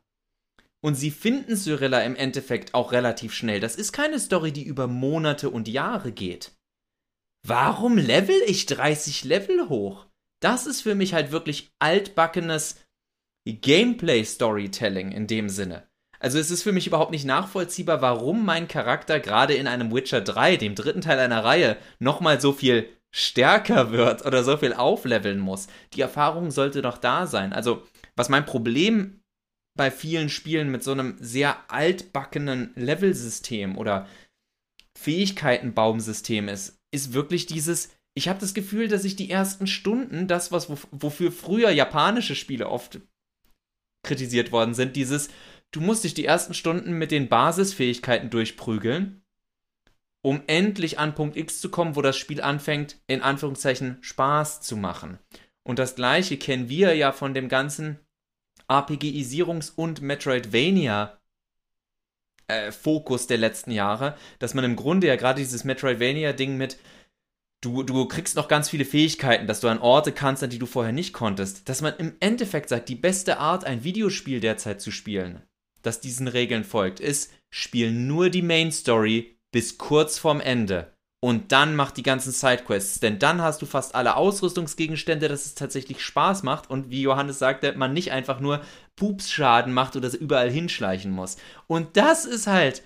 und 0.83 0.95
sie 0.95 1.11
finden 1.11 1.55
Cyrilla 1.55 2.01
im 2.01 2.15
Endeffekt 2.15 2.73
auch 2.73 2.91
relativ 2.91 3.33
schnell. 3.33 3.59
Das 3.59 3.75
ist 3.75 3.93
keine 3.93 4.19
Story, 4.19 4.51
die 4.51 4.63
über 4.63 4.87
Monate 4.87 5.49
und 5.49 5.67
Jahre 5.67 6.11
geht. 6.11 6.51
Warum 7.47 7.97
level 7.97 8.39
ich 8.45 8.65
30 8.65 9.23
Level 9.23 9.69
hoch? 9.69 10.05
Das 10.41 10.67
ist 10.67 10.81
für 10.81 10.95
mich 10.95 11.13
halt 11.13 11.31
wirklich 11.31 11.71
altbackenes 11.79 12.75
Gameplay-Storytelling 13.47 15.11
in 15.11 15.27
dem 15.27 15.49
Sinne. 15.49 15.87
Also 16.19 16.37
es 16.37 16.51
ist 16.51 16.61
für 16.61 16.71
mich 16.71 16.85
überhaupt 16.85 17.11
nicht 17.11 17.25
nachvollziehbar, 17.25 18.01
warum 18.01 18.45
mein 18.45 18.67
Charakter 18.67 19.19
gerade 19.19 19.55
in 19.55 19.67
einem 19.67 19.91
Witcher 19.91 20.21
3, 20.21 20.57
dem 20.57 20.75
dritten 20.75 21.01
Teil 21.01 21.17
einer 21.17 21.43
Reihe, 21.43 21.77
nochmal 21.99 22.39
so 22.39 22.53
viel 22.53 22.87
stärker 23.11 23.91
wird 23.91 24.25
oder 24.25 24.43
so 24.43 24.57
viel 24.57 24.73
aufleveln 24.73 25.39
muss. 25.39 25.67
Die 25.93 26.01
Erfahrung 26.01 26.51
sollte 26.51 26.81
doch 26.81 26.97
da 26.97 27.25
sein. 27.25 27.53
Also, 27.53 27.83
was 28.15 28.29
mein 28.29 28.45
Problem 28.45 29.21
bei 29.75 29.89
vielen 29.89 30.29
Spielen 30.29 30.69
mit 30.69 30.83
so 30.83 30.91
einem 30.91 31.17
sehr 31.19 31.57
altbackenen 31.69 32.71
Levelsystem 32.75 33.77
oder 33.77 34.07
Fähigkeitenbaumsystem 34.97 36.47
ist, 36.49 36.77
ist 36.91 37.13
wirklich 37.13 37.47
dieses, 37.47 37.89
ich 38.13 38.27
habe 38.27 38.39
das 38.39 38.53
Gefühl, 38.53 38.87
dass 38.87 39.05
ich 39.05 39.15
die 39.15 39.29
ersten 39.29 39.67
Stunden, 39.67 40.27
das, 40.27 40.51
was 40.51 40.69
wofür 40.91 41.31
früher 41.31 41.71
japanische 41.71 42.35
Spiele 42.35 42.69
oft 42.69 42.99
kritisiert 44.03 44.51
worden 44.51 44.73
sind, 44.73 44.95
dieses, 44.95 45.29
du 45.71 45.79
musst 45.79 46.03
dich 46.03 46.13
die 46.13 46.25
ersten 46.25 46.53
Stunden 46.53 46.93
mit 46.93 47.11
den 47.11 47.29
Basisfähigkeiten 47.29 48.29
durchprügeln, 48.29 49.21
um 50.21 50.43
endlich 50.47 50.99
an 50.99 51.15
Punkt 51.15 51.37
X 51.37 51.61
zu 51.61 51.69
kommen, 51.69 51.95
wo 51.95 52.01
das 52.01 52.17
Spiel 52.17 52.41
anfängt, 52.41 53.01
in 53.07 53.21
Anführungszeichen 53.21 53.97
Spaß 54.01 54.61
zu 54.61 54.75
machen. 54.75 55.17
Und 55.63 55.79
das 55.79 55.95
gleiche 55.95 56.37
kennen 56.37 56.69
wir 56.69 56.95
ja 56.95 57.11
von 57.11 57.33
dem 57.33 57.47
ganzen 57.47 57.99
RPGisierungs- 58.67 59.73
und 59.75 60.01
Metroidvania 60.01 61.19
äh, 62.47 62.71
Fokus 62.71 63.27
der 63.27 63.37
letzten 63.37 63.71
Jahre, 63.71 64.17
dass 64.39 64.53
man 64.53 64.63
im 64.63 64.75
Grunde 64.75 65.07
ja 65.07 65.15
gerade 65.15 65.39
dieses 65.39 65.63
Metroidvania-Ding 65.63 66.57
mit 66.57 66.77
du, 67.61 67.83
du 67.83 68.05
kriegst 68.07 68.35
noch 68.35 68.47
ganz 68.47 68.69
viele 68.69 68.85
Fähigkeiten, 68.85 69.47
dass 69.47 69.61
du 69.61 69.67
an 69.67 69.79
Orte 69.79 70.11
kannst, 70.11 70.43
an 70.43 70.49
die 70.49 70.59
du 70.59 70.65
vorher 70.65 70.91
nicht 70.91 71.13
konntest. 71.13 71.69
Dass 71.69 71.81
man 71.81 71.95
im 71.97 72.15
Endeffekt 72.19 72.69
sagt, 72.69 72.89
die 72.89 72.95
beste 72.95 73.37
Art, 73.37 73.63
ein 73.63 73.83
Videospiel 73.83 74.39
derzeit 74.39 74.81
zu 74.81 74.91
spielen, 74.91 75.43
das 75.81 76.01
diesen 76.01 76.27
Regeln 76.27 76.63
folgt, 76.63 76.99
ist, 76.99 77.31
spiel 77.49 77.91
nur 77.91 78.29
die 78.29 78.41
Main 78.41 78.71
Story 78.71 79.37
bis 79.51 79.77
kurz 79.77 80.17
vorm 80.17 80.41
Ende. 80.41 80.93
Und 81.23 81.51
dann 81.51 81.75
mach 81.75 81.91
die 81.91 82.01
ganzen 82.01 82.31
Sidequests, 82.31 82.99
denn 82.99 83.19
dann 83.19 83.43
hast 83.43 83.61
du 83.61 83.67
fast 83.67 83.93
alle 83.93 84.15
Ausrüstungsgegenstände, 84.15 85.27
dass 85.27 85.45
es 85.45 85.53
tatsächlich 85.53 86.03
Spaß 86.03 86.41
macht 86.41 86.67
und 86.71 86.89
wie 86.89 87.03
Johannes 87.03 87.37
sagte, 87.37 87.73
man 87.73 87.93
nicht 87.93 88.11
einfach 88.11 88.39
nur 88.39 88.61
Pupsschaden 88.95 89.71
macht 89.71 89.95
oder 89.95 90.11
überall 90.17 90.49
hinschleichen 90.49 91.11
muss. 91.11 91.37
Und 91.67 91.95
das 91.95 92.25
ist 92.25 92.47
halt 92.47 92.81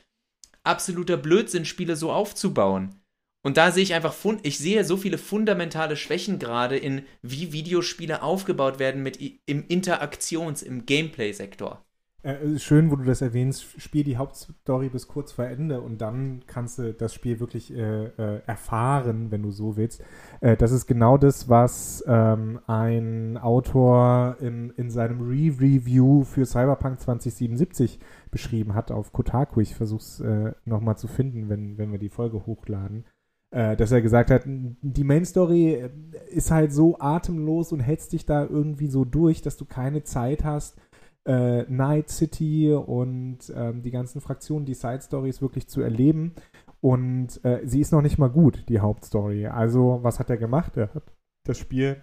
absoluter 0.65 1.15
Blödsinn, 1.15 1.63
Spiele 1.63 1.95
so 1.95 2.11
aufzubauen. 2.11 2.99
Und 3.45 3.57
da 3.57 3.69
sehe 3.71 3.83
ich 3.83 3.93
einfach, 3.93 4.15
ich 4.41 4.57
sehe 4.57 4.83
so 4.83 4.97
viele 4.97 5.19
fundamentale 5.19 5.97
Schwächen 5.97 6.39
gerade 6.39 6.77
in, 6.77 7.03
wie 7.21 7.53
Videospiele 7.53 8.23
aufgebaut 8.23 8.79
werden 8.79 9.03
mit 9.03 9.19
im 9.45 9.67
Interaktions-, 9.67 10.63
im 10.63 10.87
Gameplay-Sektor. 10.87 11.85
Äh, 12.23 12.57
schön, 12.57 12.89
wo 12.89 12.95
du 12.95 13.03
das 13.03 13.21
erwähnst, 13.21 13.79
spiel 13.79 14.03
die 14.03 14.17
Hauptstory 14.17 14.89
bis 14.89 15.07
kurz 15.07 15.31
vor 15.31 15.45
Ende 15.45 15.79
und 15.81 16.01
dann 16.01 16.41
kannst 16.47 16.79
du 16.79 16.91
das 16.91 17.13
Spiel 17.13 17.39
wirklich 17.39 17.71
äh, 17.71 18.05
äh, 18.05 18.41
erfahren, 18.47 19.29
wenn 19.29 19.43
du 19.43 19.51
so 19.51 19.77
willst. 19.77 20.03
Äh, 20.41 20.57
das 20.57 20.71
ist 20.71 20.87
genau 20.87 21.19
das, 21.19 21.47
was 21.47 22.03
ähm, 22.07 22.59
ein 22.65 23.37
Autor 23.37 24.37
in, 24.39 24.71
in 24.71 24.89
seinem 24.89 25.21
Re-Review 25.21 26.23
für 26.23 26.47
Cyberpunk 26.47 26.99
2077 26.99 27.99
beschrieben 28.31 28.73
hat 28.73 28.89
auf 28.89 29.13
Kotaku. 29.13 29.61
Ich 29.61 29.75
versuche 29.75 30.01
es 30.01 30.19
äh, 30.19 30.53
nochmal 30.65 30.97
zu 30.97 31.07
finden, 31.07 31.47
wenn, 31.47 31.77
wenn 31.77 31.91
wir 31.91 31.99
die 31.99 32.09
Folge 32.09 32.47
hochladen. 32.47 33.05
Äh, 33.51 33.75
dass 33.75 33.91
er 33.91 34.01
gesagt 34.01 34.31
hat, 34.31 34.43
die 34.45 35.03
Main 35.03 35.25
Story 35.25 35.89
ist 36.29 36.51
halt 36.51 36.73
so 36.73 36.97
atemlos 36.99 37.71
und 37.71 37.79
hetzt 37.79 38.13
dich 38.13 38.25
da 38.25 38.45
irgendwie 38.45 38.87
so 38.87 39.05
durch, 39.05 39.41
dass 39.41 39.57
du 39.57 39.65
keine 39.65 40.03
Zeit 40.03 40.43
hast, 40.43 40.77
äh, 41.25 41.63
Night 41.63 42.09
City 42.09 42.73
und 42.73 43.39
ähm, 43.55 43.81
die 43.81 43.91
ganzen 43.91 44.21
Fraktionen, 44.21 44.65
die 44.65 44.73
Side 44.73 45.01
Stories 45.01 45.41
wirklich 45.41 45.67
zu 45.67 45.81
erleben. 45.81 46.33
Und 46.81 47.43
äh, 47.43 47.61
sie 47.65 47.81
ist 47.81 47.91
noch 47.91 48.01
nicht 48.01 48.17
mal 48.17 48.29
gut, 48.29 48.65
die 48.69 48.79
Hauptstory. 48.79 49.47
Also, 49.47 49.99
was 50.01 50.19
hat 50.19 50.29
er 50.29 50.37
gemacht? 50.37 50.77
Er 50.77 50.93
hat 50.93 51.03
das 51.43 51.57
Spiel 51.57 52.01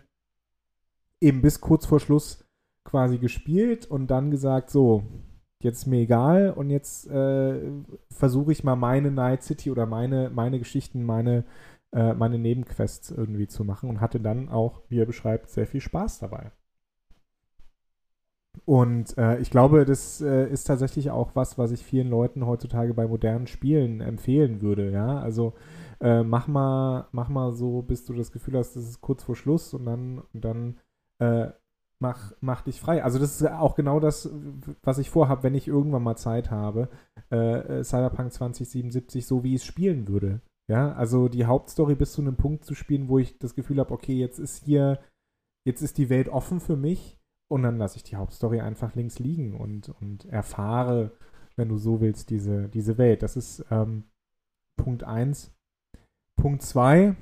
eben 1.22 1.40
bis 1.40 1.60
kurz 1.60 1.86
vor 1.86 2.00
Schluss 2.00 2.44
quasi 2.84 3.18
gespielt 3.18 3.86
und 3.86 4.08
dann 4.08 4.30
gesagt, 4.30 4.70
so, 4.70 5.04
jetzt 5.62 5.78
ist 5.78 5.86
mir 5.86 6.00
egal 6.00 6.50
und 6.50 6.68
jetzt 6.70 7.08
äh, 7.08 7.60
versuche 8.22 8.52
ich 8.52 8.62
mal 8.62 8.76
meine 8.76 9.10
Night 9.10 9.42
City 9.42 9.68
oder 9.72 9.84
meine, 9.84 10.30
meine 10.30 10.60
Geschichten, 10.60 11.02
meine, 11.02 11.44
äh, 11.90 12.14
meine 12.14 12.38
Nebenquests 12.38 13.10
irgendwie 13.10 13.48
zu 13.48 13.64
machen 13.64 13.90
und 13.90 14.00
hatte 14.00 14.20
dann 14.20 14.48
auch, 14.48 14.82
wie 14.88 15.00
er 15.00 15.06
beschreibt, 15.06 15.50
sehr 15.50 15.66
viel 15.66 15.80
Spaß 15.80 16.20
dabei. 16.20 16.52
Und 18.64 19.18
äh, 19.18 19.40
ich 19.40 19.50
glaube, 19.50 19.84
das 19.84 20.20
äh, 20.20 20.48
ist 20.48 20.68
tatsächlich 20.68 21.10
auch 21.10 21.34
was, 21.34 21.58
was 21.58 21.72
ich 21.72 21.82
vielen 21.84 22.10
Leuten 22.10 22.46
heutzutage 22.46 22.94
bei 22.94 23.08
modernen 23.08 23.48
Spielen 23.48 24.00
empfehlen 24.00 24.62
würde. 24.62 24.92
Ja, 24.92 25.18
also 25.18 25.54
äh, 26.00 26.22
mach 26.22 26.46
mal, 26.46 27.08
mach 27.10 27.28
mal 27.28 27.52
so, 27.52 27.82
bis 27.82 28.04
du 28.04 28.14
das 28.14 28.30
Gefühl 28.30 28.56
hast, 28.56 28.76
das 28.76 28.84
ist 28.88 29.00
kurz 29.00 29.24
vor 29.24 29.34
Schluss 29.34 29.74
und 29.74 29.84
dann, 29.84 30.20
und 30.32 30.44
dann 30.44 30.78
äh, 31.18 31.50
mach, 32.02 32.32
mach 32.40 32.60
dich 32.60 32.80
frei. 32.80 33.02
Also 33.02 33.18
das 33.18 33.40
ist 33.40 33.46
auch 33.48 33.74
genau 33.74 34.00
das, 34.00 34.28
was 34.82 34.98
ich 34.98 35.08
vorhabe, 35.08 35.44
wenn 35.44 35.54
ich 35.54 35.68
irgendwann 35.68 36.02
mal 36.02 36.16
Zeit 36.16 36.50
habe, 36.50 36.90
äh, 37.30 37.78
äh 37.78 37.84
Cyberpunk 37.84 38.32
2077 38.32 39.26
so 39.26 39.42
wie 39.42 39.54
ich 39.54 39.62
es 39.62 39.64
spielen 39.64 40.08
würde. 40.08 40.42
Ja, 40.68 40.92
also 40.92 41.28
die 41.28 41.46
Hauptstory 41.46 41.94
bis 41.94 42.12
zu 42.12 42.20
einem 42.20 42.36
Punkt 42.36 42.64
zu 42.64 42.74
spielen, 42.74 43.08
wo 43.08 43.18
ich 43.18 43.38
das 43.38 43.54
Gefühl 43.54 43.78
habe, 43.78 43.92
okay, 43.92 44.14
jetzt 44.14 44.38
ist 44.38 44.64
hier, 44.64 45.00
jetzt 45.66 45.82
ist 45.82 45.98
die 45.98 46.10
Welt 46.10 46.28
offen 46.28 46.60
für 46.60 46.76
mich 46.76 47.18
und 47.48 47.62
dann 47.62 47.78
lasse 47.78 47.96
ich 47.96 48.02
die 48.02 48.16
Hauptstory 48.16 48.60
einfach 48.60 48.94
links 48.94 49.18
liegen 49.18 49.54
und, 49.54 49.88
und 50.00 50.24
erfahre, 50.26 51.12
wenn 51.56 51.68
du 51.68 51.78
so 51.78 52.00
willst, 52.00 52.30
diese, 52.30 52.68
diese 52.68 52.98
Welt. 52.98 53.22
Das 53.22 53.36
ist 53.36 53.64
ähm, 53.70 54.04
Punkt 54.76 55.04
1. 55.04 55.54
Punkt 56.36 56.62
2, 56.62 57.16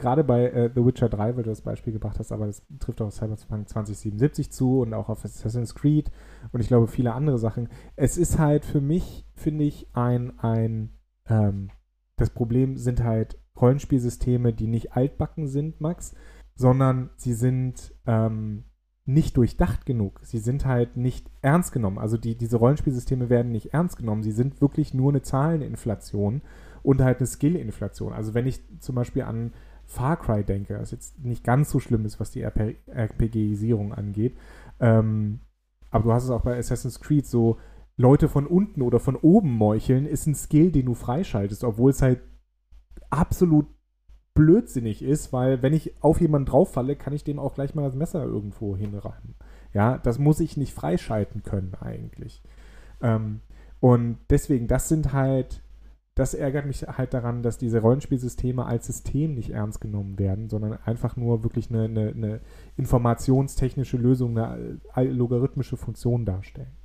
gerade 0.00 0.24
bei 0.24 0.46
äh, 0.48 0.70
The 0.74 0.84
Witcher 0.84 1.08
3, 1.08 1.36
weil 1.36 1.42
du 1.44 1.50
das 1.50 1.60
Beispiel 1.60 1.92
gebracht 1.92 2.18
hast, 2.18 2.32
aber 2.32 2.46
das 2.46 2.62
trifft 2.80 3.00
auch 3.00 3.06
auf 3.06 3.14
Cyberpunk 3.14 3.68
2077 3.68 4.50
zu 4.50 4.80
und 4.80 4.94
auch 4.94 5.08
auf 5.08 5.24
Assassin's 5.24 5.74
Creed 5.74 6.10
und 6.52 6.60
ich 6.60 6.68
glaube 6.68 6.88
viele 6.88 7.12
andere 7.12 7.38
Sachen. 7.38 7.68
Es 7.96 8.16
ist 8.16 8.38
halt 8.38 8.64
für 8.64 8.80
mich, 8.80 9.26
finde 9.34 9.64
ich, 9.64 9.88
ein, 9.92 10.38
ein 10.40 10.90
ähm, 11.28 11.70
das 12.16 12.30
Problem 12.30 12.76
sind 12.76 13.02
halt 13.02 13.38
Rollenspielsysteme, 13.60 14.52
die 14.52 14.66
nicht 14.66 14.96
altbacken 14.96 15.46
sind, 15.46 15.80
Max, 15.80 16.14
sondern 16.54 17.10
sie 17.16 17.34
sind 17.34 17.94
ähm, 18.06 18.64
nicht 19.06 19.36
durchdacht 19.36 19.86
genug. 19.86 20.20
Sie 20.22 20.38
sind 20.38 20.66
halt 20.66 20.96
nicht 20.96 21.30
ernst 21.42 21.72
genommen. 21.72 21.98
Also 21.98 22.16
die, 22.16 22.36
diese 22.36 22.56
Rollenspielsysteme 22.58 23.28
werden 23.28 23.52
nicht 23.52 23.72
ernst 23.72 23.96
genommen. 23.96 24.22
Sie 24.22 24.32
sind 24.32 24.60
wirklich 24.60 24.94
nur 24.94 25.10
eine 25.10 25.22
Zahleninflation 25.22 26.42
und 26.82 27.02
halt 27.02 27.18
eine 27.18 27.26
Skillinflation. 27.26 28.12
Also 28.12 28.34
wenn 28.34 28.46
ich 28.46 28.60
zum 28.80 28.94
Beispiel 28.94 29.22
an 29.22 29.52
Far 29.90 30.16
Cry 30.18 30.44
denke, 30.44 30.78
was 30.78 30.92
jetzt 30.92 31.18
nicht 31.18 31.42
ganz 31.42 31.68
so 31.68 31.80
schlimm 31.80 32.06
ist, 32.06 32.20
was 32.20 32.30
die 32.30 32.42
RPGisierung 32.42 33.92
angeht. 33.92 34.36
Ähm, 34.78 35.40
aber 35.90 36.04
du 36.04 36.12
hast 36.12 36.24
es 36.24 36.30
auch 36.30 36.42
bei 36.42 36.56
Assassin's 36.56 37.00
Creed 37.00 37.26
so, 37.26 37.58
Leute 37.96 38.28
von 38.28 38.46
unten 38.46 38.82
oder 38.82 39.00
von 39.00 39.16
oben 39.16 39.50
meucheln, 39.50 40.06
ist 40.06 40.28
ein 40.28 40.36
Skill, 40.36 40.70
den 40.70 40.86
du 40.86 40.94
freischaltest, 40.94 41.64
obwohl 41.64 41.90
es 41.90 42.02
halt 42.02 42.20
absolut 43.10 43.66
blödsinnig 44.34 45.02
ist, 45.02 45.32
weil 45.32 45.60
wenn 45.60 45.72
ich 45.72 46.00
auf 46.04 46.20
jemanden 46.20 46.46
drauf 46.46 46.72
falle, 46.72 46.94
kann 46.94 47.12
ich 47.12 47.24
dem 47.24 47.40
auch 47.40 47.54
gleich 47.54 47.74
mal 47.74 47.82
das 47.82 47.96
Messer 47.96 48.22
irgendwo 48.22 48.76
hinreiben. 48.76 49.34
Ja, 49.74 49.98
das 49.98 50.20
muss 50.20 50.38
ich 50.38 50.56
nicht 50.56 50.72
freischalten 50.72 51.42
können 51.42 51.74
eigentlich. 51.74 52.44
Ähm, 53.02 53.40
und 53.80 54.18
deswegen, 54.30 54.68
das 54.68 54.88
sind 54.88 55.12
halt 55.12 55.64
das 56.20 56.34
ärgert 56.34 56.66
mich 56.66 56.82
halt 56.82 57.14
daran, 57.14 57.42
dass 57.42 57.56
diese 57.56 57.80
Rollenspielsysteme 57.80 58.66
als 58.66 58.86
System 58.86 59.34
nicht 59.34 59.50
ernst 59.50 59.80
genommen 59.80 60.18
werden, 60.18 60.50
sondern 60.50 60.78
einfach 60.84 61.16
nur 61.16 61.42
wirklich 61.42 61.70
eine, 61.70 61.84
eine, 61.84 62.08
eine 62.10 62.40
informationstechnische 62.76 63.96
Lösung, 63.96 64.36
eine 64.36 65.10
logarithmische 65.10 65.78
Funktion 65.78 66.26
darstellen. 66.26 66.76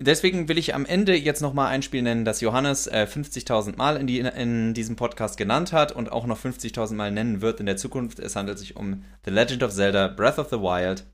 Deswegen 0.00 0.48
will 0.48 0.56
ich 0.56 0.74
am 0.74 0.86
Ende 0.86 1.14
jetzt 1.14 1.42
nochmal 1.42 1.68
ein 1.68 1.82
Spiel 1.82 2.00
nennen, 2.00 2.24
das 2.24 2.40
Johannes 2.40 2.86
äh, 2.86 3.06
50.000 3.08 3.76
Mal 3.76 3.98
in, 3.98 4.06
die, 4.06 4.20
in, 4.20 4.72
diesem 4.72 4.96
Podcast 4.96 5.36
genannt 5.36 5.74
hat 5.74 5.92
und 5.92 6.10
auch 6.10 6.26
noch 6.26 6.38
50.000 6.38 6.94
Mal 6.94 7.12
nennen 7.12 7.42
wird 7.42 7.60
in 7.60 7.66
der 7.66 7.76
Zukunft. 7.76 8.20
Es 8.20 8.36
handelt 8.36 8.58
sich 8.58 8.76
um 8.76 9.02
The 9.26 9.30
Legend 9.30 9.64
of 9.64 9.72
Zelda 9.72 10.08
Breath 10.08 10.38
of 10.38 10.48
the 10.48 10.60
Wild 10.60 11.04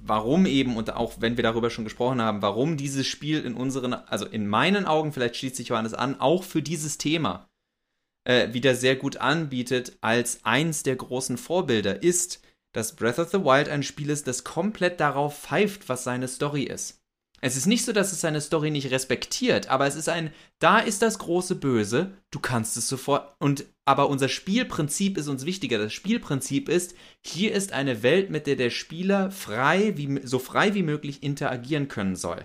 warum 0.00 0.46
eben, 0.46 0.76
und 0.76 0.94
auch 0.94 1.14
wenn 1.20 1.36
wir 1.36 1.42
darüber 1.42 1.70
schon 1.70 1.84
gesprochen 1.84 2.20
haben, 2.20 2.42
warum 2.42 2.76
dieses 2.76 3.06
Spiel 3.06 3.44
in 3.44 3.54
unseren, 3.54 3.94
also 3.94 4.26
in 4.26 4.46
meinen 4.46 4.86
Augen, 4.86 5.12
vielleicht 5.12 5.36
schließt 5.36 5.56
sich 5.56 5.68
Johannes 5.68 5.94
an, 5.94 6.20
auch 6.20 6.44
für 6.44 6.62
dieses 6.62 6.98
Thema 6.98 7.48
äh, 8.24 8.52
wieder 8.52 8.74
sehr 8.74 8.96
gut 8.96 9.16
anbietet, 9.18 9.98
als 10.00 10.44
eins 10.44 10.82
der 10.82 10.96
großen 10.96 11.38
Vorbilder, 11.38 12.02
ist, 12.02 12.42
dass 12.72 12.94
Breath 12.94 13.18
of 13.18 13.30
the 13.30 13.42
Wild 13.42 13.68
ein 13.68 13.82
Spiel 13.82 14.10
ist, 14.10 14.26
das 14.26 14.44
komplett 14.44 15.00
darauf 15.00 15.38
pfeift, 15.38 15.88
was 15.88 16.04
seine 16.04 16.28
Story 16.28 16.64
ist. 16.64 17.02
Es 17.46 17.56
ist 17.56 17.66
nicht 17.66 17.84
so, 17.84 17.92
dass 17.92 18.10
es 18.10 18.20
seine 18.20 18.40
Story 18.40 18.72
nicht 18.72 18.90
respektiert, 18.90 19.68
aber 19.68 19.86
es 19.86 19.94
ist 19.94 20.08
ein, 20.08 20.32
da 20.58 20.80
ist 20.80 21.00
das 21.00 21.20
große 21.20 21.54
Böse, 21.54 22.10
du 22.32 22.40
kannst 22.40 22.76
es 22.76 22.88
sofort. 22.88 23.36
Und 23.38 23.66
aber 23.84 24.10
unser 24.10 24.28
Spielprinzip 24.28 25.16
ist 25.16 25.28
uns 25.28 25.46
wichtiger. 25.46 25.78
Das 25.78 25.92
Spielprinzip 25.92 26.68
ist, 26.68 26.96
hier 27.24 27.52
ist 27.52 27.72
eine 27.72 28.02
Welt, 28.02 28.30
mit 28.30 28.48
der 28.48 28.56
der 28.56 28.70
Spieler 28.70 29.30
frei 29.30 29.96
wie, 29.96 30.20
so 30.24 30.40
frei 30.40 30.74
wie 30.74 30.82
möglich 30.82 31.22
interagieren 31.22 31.86
können 31.86 32.16
soll. 32.16 32.44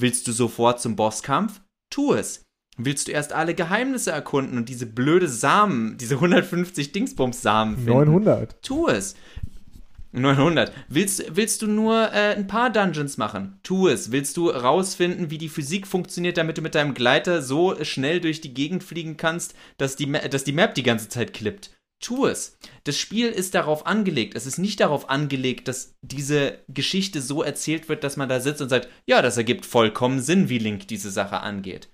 Willst 0.00 0.26
du 0.26 0.32
sofort 0.32 0.80
zum 0.80 0.96
Bosskampf? 0.96 1.60
Tu 1.90 2.14
es. 2.14 2.46
Willst 2.78 3.08
du 3.08 3.12
erst 3.12 3.34
alle 3.34 3.54
Geheimnisse 3.54 4.12
erkunden 4.12 4.56
und 4.56 4.70
diese 4.70 4.86
blöde 4.86 5.28
Samen, 5.28 5.98
diese 5.98 6.14
150 6.14 6.92
Dingsbums-Samen 6.92 7.74
finden? 7.74 7.90
900. 7.90 8.62
Tu 8.62 8.88
es. 8.88 9.14
900. 10.18 10.72
Willst, 10.88 11.24
willst 11.36 11.62
du 11.62 11.66
nur 11.66 12.12
äh, 12.12 12.34
ein 12.34 12.46
paar 12.46 12.70
Dungeons 12.70 13.16
machen? 13.16 13.58
Tu 13.62 13.88
es. 13.88 14.12
Willst 14.12 14.36
du 14.36 14.50
rausfinden, 14.50 15.30
wie 15.30 15.38
die 15.38 15.48
Physik 15.48 15.86
funktioniert, 15.86 16.36
damit 16.36 16.58
du 16.58 16.62
mit 16.62 16.74
deinem 16.74 16.94
Gleiter 16.94 17.42
so 17.42 17.82
schnell 17.84 18.20
durch 18.20 18.40
die 18.40 18.54
Gegend 18.54 18.82
fliegen 18.84 19.16
kannst, 19.16 19.54
dass 19.76 19.96
die, 19.96 20.10
dass 20.10 20.44
die 20.44 20.52
Map 20.52 20.74
die 20.74 20.82
ganze 20.82 21.08
Zeit 21.08 21.32
klippt? 21.32 21.70
Tu 22.00 22.26
es. 22.26 22.58
Das 22.84 22.96
Spiel 22.96 23.28
ist 23.28 23.54
darauf 23.54 23.86
angelegt. 23.86 24.36
Es 24.36 24.46
ist 24.46 24.58
nicht 24.58 24.78
darauf 24.78 25.10
angelegt, 25.10 25.66
dass 25.66 25.96
diese 26.00 26.58
Geschichte 26.68 27.20
so 27.20 27.42
erzählt 27.42 27.88
wird, 27.88 28.04
dass 28.04 28.16
man 28.16 28.28
da 28.28 28.38
sitzt 28.38 28.62
und 28.62 28.68
sagt, 28.68 28.88
ja, 29.06 29.20
das 29.20 29.36
ergibt 29.36 29.66
vollkommen 29.66 30.20
Sinn, 30.20 30.48
wie 30.48 30.58
Link 30.58 30.86
diese 30.86 31.10
Sache 31.10 31.40
angeht. 31.40 31.88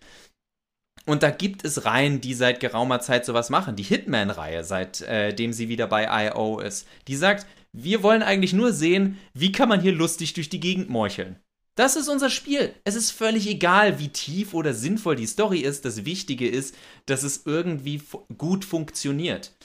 Und 1.07 1.23
da 1.23 1.31
gibt 1.31 1.65
es 1.65 1.85
Reihen, 1.85 2.21
die 2.21 2.35
seit 2.35 2.61
geraumer 2.61 3.01
Zeit 3.01 3.25
sowas 3.25 3.51
machen. 3.51 3.77
Die 3.77 3.83
Hitman-Reihe, 3.83 4.65
seitdem 4.65 5.51
äh, 5.51 5.53
sie 5.53 5.69
wieder 5.69 5.87
bei 5.87 6.29
I.O. 6.29 6.61
ist. 6.61 6.87
Die 7.09 7.17
sagt, 7.17 7.47
wir 7.77 8.03
wollen 8.03 8.23
eigentlich 8.23 8.53
nur 8.53 8.73
sehen, 8.73 9.19
wie 9.35 9.53
kann 9.53 9.69
man 9.69 9.81
hier 9.81 9.93
lustig 9.93 10.33
durch 10.33 10.49
die 10.49 10.61
Gegend 10.61 10.89
morcheln. 10.89 11.41
Das 11.75 11.97
ist 11.97 12.09
unser 12.09 12.31
Spiel. 12.31 12.73
Es 12.85 12.95
ist 12.95 13.11
völlig 13.11 13.49
egal, 13.49 13.99
wie 13.99 14.09
tief 14.09 14.55
oder 14.55 14.73
sinnvoll 14.75 15.17
die 15.17 15.27
Story 15.27 15.59
ist. 15.59 15.85
Das 15.85 16.05
Wichtige 16.05 16.49
ist, 16.49 16.77
dass 17.07 17.25
es 17.25 17.43
irgendwie 17.47 18.01
gut 18.39 18.65
funktioniert. 18.65 19.57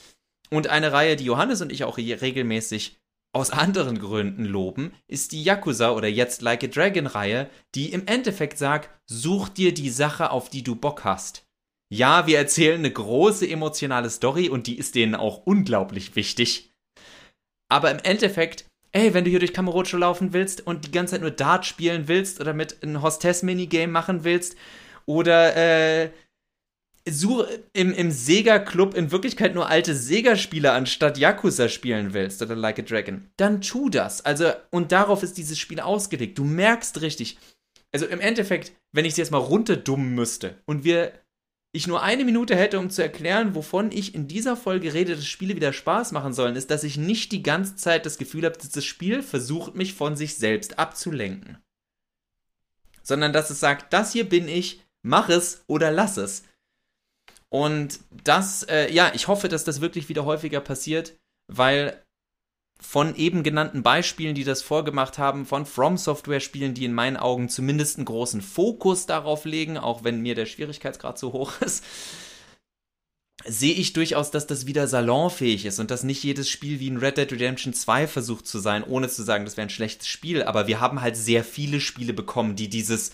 Und 0.50 0.66
eine 0.66 0.92
Reihe, 0.92 1.14
die 1.14 1.24
Johannes 1.24 1.62
und 1.62 1.70
ich 1.70 1.84
auch 1.84 1.98
regelmäßig 1.98 2.98
aus 3.32 3.52
anderen 3.52 4.00
Gründen 4.00 4.44
loben, 4.44 4.92
ist 5.06 5.30
die 5.30 5.44
Yakuza 5.44 5.92
oder 5.92 6.08
jetzt 6.08 6.42
Like 6.42 6.64
a 6.64 6.66
Dragon 6.66 7.06
Reihe, 7.06 7.48
die 7.76 7.92
im 7.92 8.06
Endeffekt 8.06 8.58
sagt, 8.58 8.90
such 9.06 9.48
dir 9.50 9.72
die 9.72 9.90
Sache, 9.90 10.32
auf 10.32 10.50
die 10.50 10.64
du 10.64 10.74
Bock 10.74 11.04
hast. 11.04 11.46
Ja, 11.92 12.26
wir 12.26 12.38
erzählen 12.38 12.80
eine 12.80 12.90
große 12.90 13.48
emotionale 13.48 14.10
Story 14.10 14.48
und 14.48 14.66
die 14.66 14.78
ist 14.78 14.96
denen 14.96 15.14
auch 15.14 15.46
unglaublich 15.46 16.16
wichtig. 16.16 16.69
Aber 17.70 17.90
im 17.90 17.98
Endeffekt, 17.98 18.64
ey, 18.92 19.14
wenn 19.14 19.24
du 19.24 19.30
hier 19.30 19.38
durch 19.38 19.54
Kamurocho 19.54 19.96
laufen 19.96 20.32
willst 20.32 20.66
und 20.66 20.86
die 20.86 20.90
ganze 20.90 21.12
Zeit 21.12 21.20
nur 21.22 21.30
Dart 21.30 21.64
spielen 21.64 22.08
willst 22.08 22.40
oder 22.40 22.52
mit 22.52 22.82
einem 22.82 23.02
Hostess-Minigame 23.02 23.92
machen 23.92 24.24
willst 24.24 24.56
oder 25.06 25.56
äh, 25.56 26.10
im, 27.72 27.92
im 27.92 28.10
Sega-Club 28.10 28.94
in 28.94 29.10
Wirklichkeit 29.10 29.54
nur 29.54 29.68
alte 29.68 29.94
Sega-Spieler 29.94 30.74
anstatt 30.74 31.18
Yakuza 31.18 31.68
spielen 31.68 32.12
willst 32.12 32.42
oder 32.42 32.54
Like 32.54 32.78
a 32.78 32.82
Dragon, 32.82 33.26
dann 33.36 33.62
tu 33.62 33.88
das. 33.88 34.24
Also, 34.24 34.52
und 34.70 34.92
darauf 34.92 35.22
ist 35.22 35.38
dieses 35.38 35.58
Spiel 35.58 35.80
ausgelegt. 35.80 36.38
Du 36.38 36.44
merkst 36.44 37.00
richtig. 37.00 37.38
Also 37.92 38.06
im 38.06 38.20
Endeffekt, 38.20 38.72
wenn 38.92 39.04
ich 39.04 39.12
es 39.12 39.16
jetzt 39.16 39.32
mal 39.32 39.38
runterdummen 39.38 40.14
müsste 40.14 40.58
und 40.66 40.84
wir 40.84 41.12
ich 41.72 41.86
nur 41.86 42.02
eine 42.02 42.24
Minute 42.24 42.56
hätte, 42.56 42.78
um 42.78 42.90
zu 42.90 43.02
erklären, 43.02 43.54
wovon 43.54 43.92
ich 43.92 44.14
in 44.14 44.26
dieser 44.26 44.56
Folge 44.56 44.92
rede, 44.92 45.14
dass 45.14 45.26
Spiele 45.26 45.54
wieder 45.54 45.72
Spaß 45.72 46.10
machen 46.12 46.32
sollen, 46.32 46.56
ist, 46.56 46.70
dass 46.70 46.82
ich 46.82 46.96
nicht 46.96 47.30
die 47.30 47.42
ganze 47.42 47.76
Zeit 47.76 48.06
das 48.06 48.18
Gefühl 48.18 48.44
habe, 48.44 48.58
dass 48.58 48.70
das 48.70 48.84
Spiel 48.84 49.22
versucht, 49.22 49.76
mich 49.76 49.94
von 49.94 50.16
sich 50.16 50.36
selbst 50.36 50.78
abzulenken. 50.78 51.58
Sondern 53.02 53.32
dass 53.32 53.50
es 53.50 53.60
sagt, 53.60 53.92
das 53.92 54.12
hier 54.12 54.28
bin 54.28 54.48
ich, 54.48 54.82
mach 55.02 55.28
es 55.28 55.62
oder 55.68 55.92
lass 55.92 56.16
es. 56.16 56.44
Und 57.48 58.00
das, 58.24 58.64
äh, 58.64 58.92
ja, 58.92 59.12
ich 59.14 59.28
hoffe, 59.28 59.48
dass 59.48 59.64
das 59.64 59.80
wirklich 59.80 60.08
wieder 60.08 60.24
häufiger 60.24 60.60
passiert, 60.60 61.16
weil 61.46 62.02
von 62.80 63.14
eben 63.14 63.42
genannten 63.42 63.82
Beispielen, 63.82 64.34
die 64.34 64.44
das 64.44 64.62
vorgemacht 64.62 65.18
haben, 65.18 65.44
von 65.44 65.66
From 65.66 65.96
Software 65.96 66.40
Spielen, 66.40 66.74
die 66.74 66.84
in 66.84 66.94
meinen 66.94 67.16
Augen 67.16 67.48
zumindest 67.48 67.98
einen 67.98 68.06
großen 68.06 68.40
Fokus 68.40 69.06
darauf 69.06 69.44
legen, 69.44 69.76
auch 69.78 70.02
wenn 70.02 70.20
mir 70.20 70.34
der 70.34 70.46
Schwierigkeitsgrad 70.46 71.18
so 71.18 71.32
hoch 71.32 71.52
ist, 71.60 71.84
sehe 73.44 73.74
ich 73.74 73.92
durchaus, 73.92 74.30
dass 74.30 74.46
das 74.46 74.66
wieder 74.66 74.86
salonfähig 74.86 75.64
ist 75.64 75.78
und 75.78 75.90
dass 75.90 76.02
nicht 76.02 76.22
jedes 76.22 76.48
Spiel 76.48 76.80
wie 76.80 76.90
ein 76.90 76.98
Red 76.98 77.16
Dead 77.16 77.32
Redemption 77.32 77.72
2 77.72 78.06
versucht 78.06 78.46
zu 78.46 78.58
sein, 78.58 78.84
ohne 78.84 79.08
zu 79.08 79.22
sagen, 79.22 79.44
das 79.44 79.56
wäre 79.56 79.66
ein 79.66 79.70
schlechtes 79.70 80.08
Spiel. 80.08 80.42
Aber 80.42 80.66
wir 80.66 80.80
haben 80.80 81.00
halt 81.00 81.16
sehr 81.16 81.44
viele 81.44 81.80
Spiele 81.80 82.12
bekommen, 82.12 82.56
die 82.56 82.68
dieses 82.68 83.12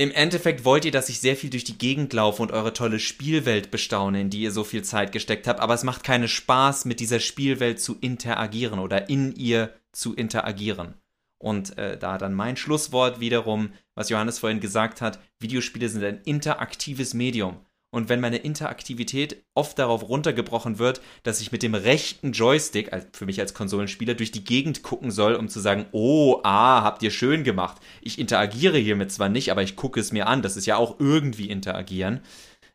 im 0.00 0.12
Endeffekt 0.12 0.64
wollt 0.64 0.86
ihr, 0.86 0.92
dass 0.92 1.10
ich 1.10 1.20
sehr 1.20 1.36
viel 1.36 1.50
durch 1.50 1.64
die 1.64 1.76
Gegend 1.76 2.14
laufe 2.14 2.40
und 2.40 2.52
eure 2.52 2.72
tolle 2.72 2.98
Spielwelt 2.98 3.70
bestaune, 3.70 4.22
in 4.22 4.30
die 4.30 4.40
ihr 4.40 4.50
so 4.50 4.64
viel 4.64 4.82
Zeit 4.82 5.12
gesteckt 5.12 5.46
habt, 5.46 5.60
aber 5.60 5.74
es 5.74 5.84
macht 5.84 6.04
keinen 6.04 6.26
Spaß, 6.26 6.86
mit 6.86 7.00
dieser 7.00 7.20
Spielwelt 7.20 7.82
zu 7.82 7.98
interagieren 8.00 8.78
oder 8.78 9.10
in 9.10 9.36
ihr 9.36 9.74
zu 9.92 10.14
interagieren. 10.14 10.94
Und 11.36 11.76
äh, 11.76 11.98
da 11.98 12.16
dann 12.16 12.32
mein 12.32 12.56
Schlusswort 12.56 13.20
wiederum, 13.20 13.74
was 13.94 14.08
Johannes 14.08 14.38
vorhin 14.38 14.60
gesagt 14.60 15.02
hat, 15.02 15.20
Videospiele 15.38 15.90
sind 15.90 16.02
ein 16.02 16.22
interaktives 16.22 17.12
Medium 17.12 17.58
und 17.92 18.08
wenn 18.08 18.20
meine 18.20 18.36
Interaktivität 18.36 19.44
oft 19.54 19.78
darauf 19.78 20.08
runtergebrochen 20.08 20.78
wird, 20.78 21.00
dass 21.24 21.40
ich 21.40 21.50
mit 21.50 21.62
dem 21.62 21.74
rechten 21.74 22.30
Joystick, 22.32 22.92
also 22.92 23.06
für 23.12 23.26
mich 23.26 23.40
als 23.40 23.52
Konsolenspieler, 23.52 24.14
durch 24.14 24.30
die 24.30 24.44
Gegend 24.44 24.82
gucken 24.82 25.10
soll, 25.10 25.34
um 25.34 25.48
zu 25.48 25.58
sagen, 25.58 25.86
oh, 25.90 26.40
ah, 26.44 26.82
habt 26.82 27.02
ihr 27.02 27.10
schön 27.10 27.42
gemacht. 27.42 27.78
Ich 28.00 28.18
interagiere 28.18 28.78
hiermit 28.78 29.10
zwar 29.10 29.28
nicht, 29.28 29.50
aber 29.50 29.64
ich 29.64 29.74
gucke 29.74 29.98
es 29.98 30.12
mir 30.12 30.28
an. 30.28 30.42
Das 30.42 30.56
ist 30.56 30.66
ja 30.66 30.76
auch 30.76 31.00
irgendwie 31.00 31.50
interagieren. 31.50 32.20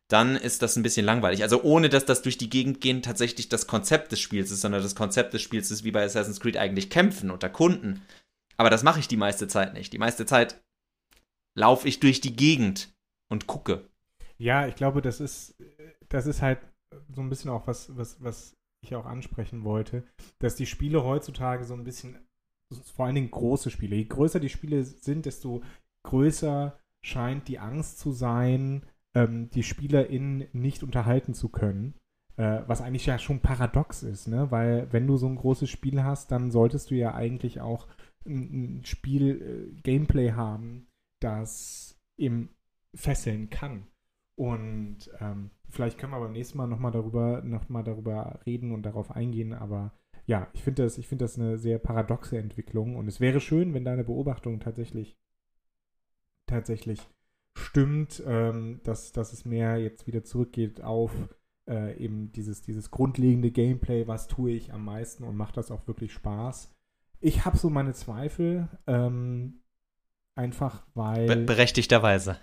Dann 0.09 0.35
ist 0.35 0.61
das 0.61 0.75
ein 0.75 0.83
bisschen 0.83 1.05
langweilig. 1.05 1.43
Also 1.43 1.63
ohne, 1.63 1.87
dass 1.87 2.05
das 2.05 2.21
durch 2.21 2.37
die 2.37 2.49
Gegend 2.49 2.81
gehen 2.81 3.01
tatsächlich 3.01 3.47
das 3.47 3.67
Konzept 3.67 4.11
des 4.11 4.19
Spiels 4.19 4.51
ist, 4.51 4.61
sondern 4.61 4.83
das 4.83 4.95
Konzept 4.95 5.33
des 5.33 5.41
Spiels 5.41 5.71
ist 5.71 5.85
wie 5.85 5.91
bei 5.91 6.03
Assassin's 6.03 6.41
Creed 6.41 6.57
eigentlich 6.57 6.89
kämpfen 6.89 7.31
und 7.31 7.41
erkunden. 7.41 8.01
Aber 8.57 8.69
das 8.69 8.83
mache 8.83 8.99
ich 8.99 9.07
die 9.07 9.17
meiste 9.17 9.47
Zeit 9.47 9.73
nicht. 9.73 9.93
Die 9.93 9.97
meiste 9.97 10.25
Zeit 10.25 10.61
laufe 11.55 11.87
ich 11.87 12.01
durch 12.01 12.19
die 12.19 12.35
Gegend 12.35 12.89
und 13.29 13.47
gucke. 13.47 13.87
Ja, 14.37 14.67
ich 14.67 14.75
glaube, 14.75 15.01
das 15.01 15.19
ist, 15.19 15.55
das 16.09 16.27
ist 16.27 16.41
halt 16.41 16.59
so 17.13 17.21
ein 17.21 17.29
bisschen 17.29 17.51
auch 17.51 17.67
was, 17.67 17.95
was, 17.95 18.21
was 18.23 18.55
ich 18.81 18.95
auch 18.95 19.05
ansprechen 19.05 19.63
wollte, 19.63 20.03
dass 20.39 20.55
die 20.55 20.65
Spiele 20.65 21.03
heutzutage 21.03 21.63
so 21.65 21.73
ein 21.73 21.83
bisschen, 21.83 22.17
vor 22.93 23.05
allen 23.05 23.15
Dingen 23.15 23.31
große 23.31 23.71
Spiele, 23.71 23.95
je 23.95 24.05
größer 24.05 24.39
die 24.39 24.49
Spiele 24.49 24.83
sind, 24.83 25.25
desto 25.25 25.63
größer 26.03 26.77
scheint 27.03 27.47
die 27.47 27.59
Angst 27.59 27.99
zu 27.99 28.11
sein, 28.11 28.85
ähm, 29.15 29.49
die 29.51 29.63
SpielerInnen 29.63 30.47
nicht 30.53 30.83
unterhalten 30.83 31.33
zu 31.33 31.49
können. 31.49 31.95
Äh, 32.37 32.63
was 32.67 32.81
eigentlich 32.81 33.05
ja 33.05 33.17
schon 33.17 33.39
paradox 33.39 34.03
ist, 34.03 34.27
ne? 34.27 34.51
Weil 34.51 34.91
wenn 34.91 35.07
du 35.07 35.15
so 35.15 35.27
ein 35.27 35.37
großes 35.37 35.69
Spiel 35.69 36.03
hast, 36.03 36.31
dann 36.31 36.51
solltest 36.51 36.91
du 36.91 36.95
ja 36.95 37.13
eigentlich 37.13 37.61
auch 37.61 37.87
ein, 38.25 38.79
ein 38.79 38.85
Spiel-Gameplay 38.85 40.27
äh, 40.27 40.31
haben, 40.33 40.87
das 41.21 41.97
eben 42.17 42.49
fesseln 42.93 43.49
kann. 43.49 43.87
Und 44.37 45.09
ähm, 45.19 45.51
vielleicht 45.69 45.97
können 45.97 46.11
wir 46.11 46.19
beim 46.19 46.33
nächsten 46.33 46.57
Mal 46.57 46.67
nochmal 46.67 46.91
darüber, 46.91 47.41
noch 47.43 47.65
darüber 47.83 48.39
reden 48.45 48.71
und 48.71 48.83
darauf 48.83 49.11
eingehen, 49.11 49.53
aber 49.53 49.93
ja, 50.27 50.47
ich 50.53 50.63
finde 50.63 50.83
das, 50.83 50.95
find 50.95 51.21
das 51.21 51.37
eine 51.37 51.57
sehr 51.57 51.77
paradoxe 51.77 52.37
Entwicklung 52.37 52.95
und 52.95 53.07
es 53.07 53.19
wäre 53.19 53.39
schön, 53.39 53.73
wenn 53.73 53.85
deine 53.85 54.03
Beobachtung 54.03 54.59
tatsächlich, 54.59 55.17
tatsächlich 56.47 56.99
stimmt, 57.57 58.21
ähm, 58.25 58.81
dass, 58.83 59.11
dass 59.11 59.33
es 59.33 59.45
mehr 59.45 59.77
jetzt 59.77 60.07
wieder 60.07 60.23
zurückgeht 60.23 60.81
auf 60.81 61.11
äh, 61.69 61.97
eben 61.97 62.31
dieses, 62.31 62.61
dieses 62.61 62.91
grundlegende 62.91 63.51
Gameplay, 63.51 64.07
was 64.07 64.27
tue 64.27 64.51
ich 64.51 64.73
am 64.73 64.85
meisten 64.85 65.23
und 65.23 65.35
macht 65.37 65.57
das 65.57 65.71
auch 65.71 65.87
wirklich 65.87 66.13
Spaß. 66.13 66.73
Ich 67.21 67.45
habe 67.45 67.57
so 67.57 67.69
meine 67.69 67.93
Zweifel, 67.93 68.67
ähm, 68.87 69.61
einfach 70.35 70.85
weil. 70.93 71.27
Be 71.27 71.37
berechtigterweise. 71.37 72.37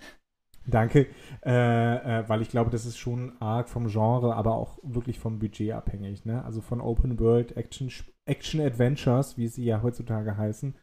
Danke, 0.65 1.07
äh, 1.45 2.19
äh, 2.21 2.29
weil 2.29 2.41
ich 2.41 2.49
glaube, 2.49 2.71
das 2.71 2.85
ist 2.85 2.97
schon 2.97 3.33
arg 3.41 3.67
vom 3.67 3.87
Genre, 3.87 4.35
aber 4.35 4.55
auch 4.55 4.79
wirklich 4.81 5.19
vom 5.19 5.39
Budget 5.39 5.73
abhängig. 5.73 6.25
Ne? 6.25 6.43
Also 6.45 6.61
von 6.61 6.79
Open 6.79 7.19
World 7.19 7.57
Action, 7.57 7.91
Action 8.25 8.61
Adventures, 8.61 9.37
wie 9.37 9.47
sie 9.49 9.65
ja 9.65 9.81
heutzutage 9.81 10.37
heißen. 10.37 10.75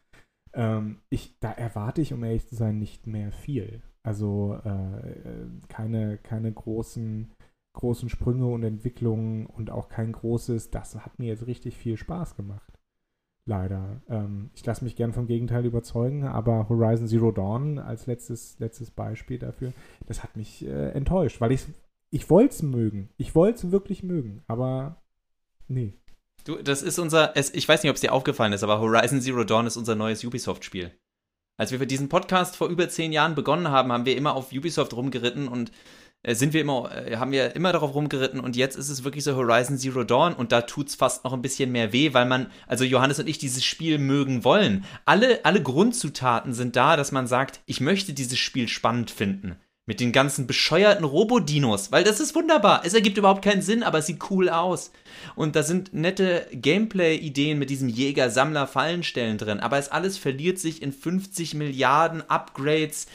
Ähm, 0.53 1.01
ich, 1.09 1.39
da 1.39 1.51
erwarte 1.51 2.01
ich, 2.01 2.13
um 2.13 2.23
ehrlich 2.23 2.47
zu 2.47 2.55
sein, 2.55 2.77
nicht 2.77 3.07
mehr 3.07 3.31
viel. 3.31 3.81
Also 4.03 4.59
äh, 4.63 5.47
keine, 5.67 6.17
keine 6.19 6.51
großen, 6.51 7.31
großen 7.73 8.09
Sprünge 8.09 8.47
und 8.47 8.63
Entwicklungen 8.63 9.47
und 9.47 9.71
auch 9.71 9.89
kein 9.89 10.11
großes, 10.11 10.71
das 10.71 10.95
hat 10.95 11.17
mir 11.17 11.27
jetzt 11.27 11.47
richtig 11.47 11.77
viel 11.77 11.97
Spaß 11.97 12.35
gemacht. 12.35 12.80
Leider. 13.45 14.01
Ähm, 14.07 14.51
ich 14.53 14.65
lasse 14.65 14.83
mich 14.83 14.95
gern 14.95 15.13
vom 15.13 15.25
Gegenteil 15.25 15.65
überzeugen, 15.65 16.25
aber 16.25 16.69
Horizon 16.69 17.07
Zero 17.07 17.31
Dawn 17.31 17.79
als 17.79 18.05
letztes, 18.05 18.59
letztes 18.59 18.91
Beispiel 18.91 19.39
dafür, 19.39 19.73
das 20.05 20.23
hat 20.23 20.35
mich 20.35 20.65
äh, 20.65 20.91
enttäuscht, 20.91 21.41
weil 21.41 21.51
ich 21.51 21.65
ich 22.13 22.29
wollte 22.29 22.53
es 22.53 22.61
mögen. 22.61 23.09
Ich 23.17 23.35
wollte 23.35 23.67
es 23.67 23.71
wirklich 23.71 24.03
mögen, 24.03 24.43
aber 24.47 25.01
nee. 25.67 25.97
Du, 26.43 26.57
das 26.57 26.81
ist 26.81 26.99
unser, 26.99 27.37
es, 27.37 27.53
ich 27.53 27.67
weiß 27.67 27.81
nicht, 27.81 27.89
ob 27.89 27.95
es 27.95 28.01
dir 28.01 28.11
aufgefallen 28.11 28.51
ist, 28.51 28.63
aber 28.63 28.79
Horizon 28.79 29.21
Zero 29.21 29.45
Dawn 29.45 29.65
ist 29.65 29.77
unser 29.77 29.95
neues 29.95 30.23
Ubisoft-Spiel. 30.23 30.91
Als 31.57 31.71
wir 31.71 31.79
für 31.79 31.87
diesen 31.87 32.09
Podcast 32.09 32.57
vor 32.57 32.67
über 32.67 32.89
zehn 32.89 33.13
Jahren 33.13 33.35
begonnen 33.35 33.69
haben, 33.69 33.91
haben 33.91 34.05
wir 34.05 34.17
immer 34.17 34.35
auf 34.35 34.51
Ubisoft 34.51 34.93
rumgeritten 34.93 35.47
und 35.47 35.71
sind 36.23 36.53
wir 36.53 36.61
immer, 36.61 36.91
äh, 36.95 37.17
haben 37.17 37.31
wir 37.31 37.55
immer 37.55 37.71
darauf 37.71 37.95
rumgeritten 37.95 38.39
und 38.39 38.55
jetzt 38.55 38.75
ist 38.75 38.89
es 38.89 39.03
wirklich 39.03 39.23
so 39.23 39.35
Horizon 39.35 39.77
Zero 39.77 40.03
Dawn 40.03 40.33
und 40.33 40.51
da 40.51 40.61
tut's 40.61 40.95
fast 40.95 41.23
noch 41.23 41.33
ein 41.33 41.41
bisschen 41.41 41.71
mehr 41.71 41.93
weh, 41.93 42.13
weil 42.13 42.25
man, 42.25 42.51
also 42.67 42.83
Johannes 42.83 43.19
und 43.19 43.27
ich 43.27 43.39
dieses 43.39 43.65
Spiel 43.65 43.97
mögen 43.97 44.43
wollen. 44.43 44.85
Alle, 45.05 45.43
alle 45.45 45.63
Grundzutaten 45.63 46.53
sind 46.53 46.75
da, 46.75 46.95
dass 46.95 47.11
man 47.11 47.25
sagt, 47.25 47.61
ich 47.65 47.81
möchte 47.81 48.13
dieses 48.13 48.37
Spiel 48.37 48.67
spannend 48.67 49.09
finden. 49.09 49.55
Mit 49.87 49.99
den 49.99 50.11
ganzen 50.11 50.45
bescheuerten 50.45 51.03
Robodinos, 51.03 51.91
weil 51.91 52.03
das 52.03 52.19
ist 52.19 52.35
wunderbar. 52.35 52.83
Es 52.85 52.93
ergibt 52.93 53.17
überhaupt 53.17 53.43
keinen 53.43 53.63
Sinn, 53.63 53.81
aber 53.81 53.97
es 53.97 54.05
sieht 54.05 54.29
cool 54.29 54.47
aus. 54.47 54.91
Und 55.35 55.55
da 55.55 55.63
sind 55.63 55.91
nette 55.91 56.47
Gameplay-Ideen 56.53 57.57
mit 57.57 57.71
diesem 57.71 57.89
Jäger-Sammler-Fallenstellen 57.89 59.39
drin, 59.39 59.59
aber 59.59 59.79
es 59.79 59.89
alles 59.89 60.19
verliert 60.19 60.59
sich 60.59 60.83
in 60.83 60.93
50 60.93 61.55
Milliarden 61.55 62.21
Upgrades 62.29 63.07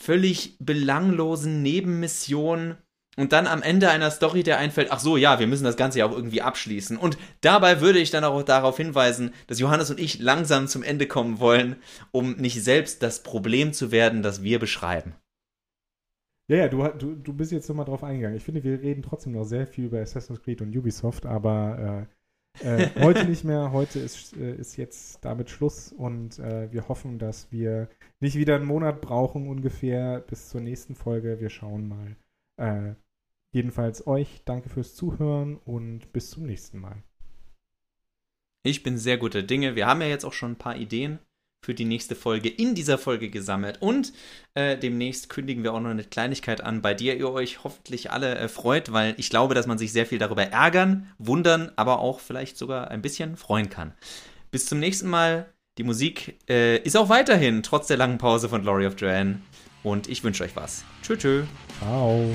völlig 0.00 0.56
belanglosen 0.58 1.62
Nebenmissionen 1.62 2.76
und 3.16 3.32
dann 3.32 3.46
am 3.46 3.62
Ende 3.62 3.90
einer 3.90 4.10
Story 4.10 4.42
der 4.42 4.58
einfällt, 4.58 4.88
ach 4.90 5.00
so, 5.00 5.16
ja, 5.16 5.38
wir 5.38 5.46
müssen 5.46 5.64
das 5.64 5.76
Ganze 5.76 5.98
ja 5.98 6.06
auch 6.06 6.16
irgendwie 6.16 6.42
abschließen. 6.42 6.96
Und 6.96 7.18
dabei 7.42 7.80
würde 7.80 7.98
ich 7.98 8.10
dann 8.10 8.24
auch 8.24 8.42
darauf 8.42 8.76
hinweisen, 8.76 9.34
dass 9.46 9.60
Johannes 9.60 9.90
und 9.90 10.00
ich 10.00 10.20
langsam 10.20 10.68
zum 10.68 10.82
Ende 10.82 11.06
kommen 11.06 11.38
wollen, 11.38 11.76
um 12.12 12.36
nicht 12.36 12.62
selbst 12.62 13.02
das 13.02 13.22
Problem 13.22 13.72
zu 13.72 13.90
werden, 13.90 14.22
das 14.22 14.42
wir 14.42 14.58
beschreiben. 14.58 15.14
Ja, 16.48 16.56
ja, 16.56 16.68
du, 16.68 16.82
du, 16.88 17.14
du 17.14 17.32
bist 17.32 17.52
jetzt 17.52 17.68
nochmal 17.68 17.84
drauf 17.84 18.02
eingegangen. 18.02 18.36
Ich 18.36 18.42
finde, 18.42 18.64
wir 18.64 18.80
reden 18.80 19.02
trotzdem 19.02 19.32
noch 19.32 19.44
sehr 19.44 19.66
viel 19.66 19.84
über 19.84 20.00
Assassin's 20.00 20.42
Creed 20.42 20.62
und 20.62 20.74
Ubisoft, 20.74 21.26
aber 21.26 22.06
äh, 22.08 22.14
äh, 22.60 22.88
heute 23.00 23.24
nicht 23.24 23.44
mehr. 23.44 23.72
Heute 23.72 24.00
ist, 24.00 24.36
äh, 24.36 24.54
ist 24.54 24.76
jetzt 24.76 25.24
damit 25.24 25.50
Schluss 25.50 25.92
und 25.92 26.38
äh, 26.38 26.70
wir 26.72 26.88
hoffen, 26.88 27.18
dass 27.18 27.50
wir 27.52 27.88
nicht 28.20 28.36
wieder 28.36 28.56
einen 28.56 28.66
Monat 28.66 29.00
brauchen 29.00 29.48
ungefähr 29.48 30.20
bis 30.20 30.48
zur 30.48 30.60
nächsten 30.60 30.94
Folge. 30.94 31.40
Wir 31.40 31.50
schauen 31.50 31.88
mal. 31.88 32.16
Äh, 32.56 32.94
jedenfalls 33.52 34.06
euch 34.06 34.42
danke 34.44 34.68
fürs 34.68 34.94
Zuhören 34.94 35.56
und 35.56 36.12
bis 36.12 36.30
zum 36.30 36.44
nächsten 36.44 36.78
Mal. 36.78 37.02
Ich 38.62 38.82
bin 38.82 38.98
sehr 38.98 39.16
guter 39.16 39.42
Dinge. 39.42 39.74
Wir 39.74 39.86
haben 39.86 40.02
ja 40.02 40.08
jetzt 40.08 40.24
auch 40.24 40.34
schon 40.34 40.52
ein 40.52 40.58
paar 40.58 40.76
Ideen 40.76 41.18
für 41.62 41.74
die 41.74 41.84
nächste 41.84 42.14
Folge 42.14 42.48
in 42.48 42.74
dieser 42.74 42.98
Folge 42.98 43.28
gesammelt. 43.28 43.78
Und 43.80 44.12
äh, 44.54 44.76
demnächst 44.76 45.28
kündigen 45.28 45.62
wir 45.62 45.74
auch 45.74 45.80
noch 45.80 45.90
eine 45.90 46.04
Kleinigkeit 46.04 46.62
an, 46.62 46.82
bei 46.82 46.94
der 46.94 47.16
ihr 47.16 47.30
euch 47.30 47.64
hoffentlich 47.64 48.10
alle 48.10 48.36
äh, 48.36 48.48
freut, 48.48 48.92
weil 48.92 49.14
ich 49.18 49.30
glaube, 49.30 49.54
dass 49.54 49.66
man 49.66 49.78
sich 49.78 49.92
sehr 49.92 50.06
viel 50.06 50.18
darüber 50.18 50.44
ärgern, 50.44 51.10
wundern, 51.18 51.70
aber 51.76 52.00
auch 52.00 52.20
vielleicht 52.20 52.56
sogar 52.56 52.90
ein 52.90 53.02
bisschen 53.02 53.36
freuen 53.36 53.68
kann. 53.68 53.92
Bis 54.50 54.66
zum 54.66 54.78
nächsten 54.78 55.08
Mal. 55.08 55.52
Die 55.78 55.84
Musik 55.84 56.36
äh, 56.48 56.78
ist 56.82 56.96
auch 56.96 57.08
weiterhin 57.08 57.62
trotz 57.62 57.86
der 57.86 57.96
langen 57.96 58.18
Pause 58.18 58.48
von 58.48 58.60
Glory 58.62 58.86
of 58.86 59.00
Joanne. 59.00 59.40
Und 59.82 60.08
ich 60.08 60.22
wünsche 60.22 60.44
euch 60.44 60.54
was. 60.56 60.84
Tschö, 61.02 61.16
tschö. 61.16 61.44
Ciao. 61.78 62.28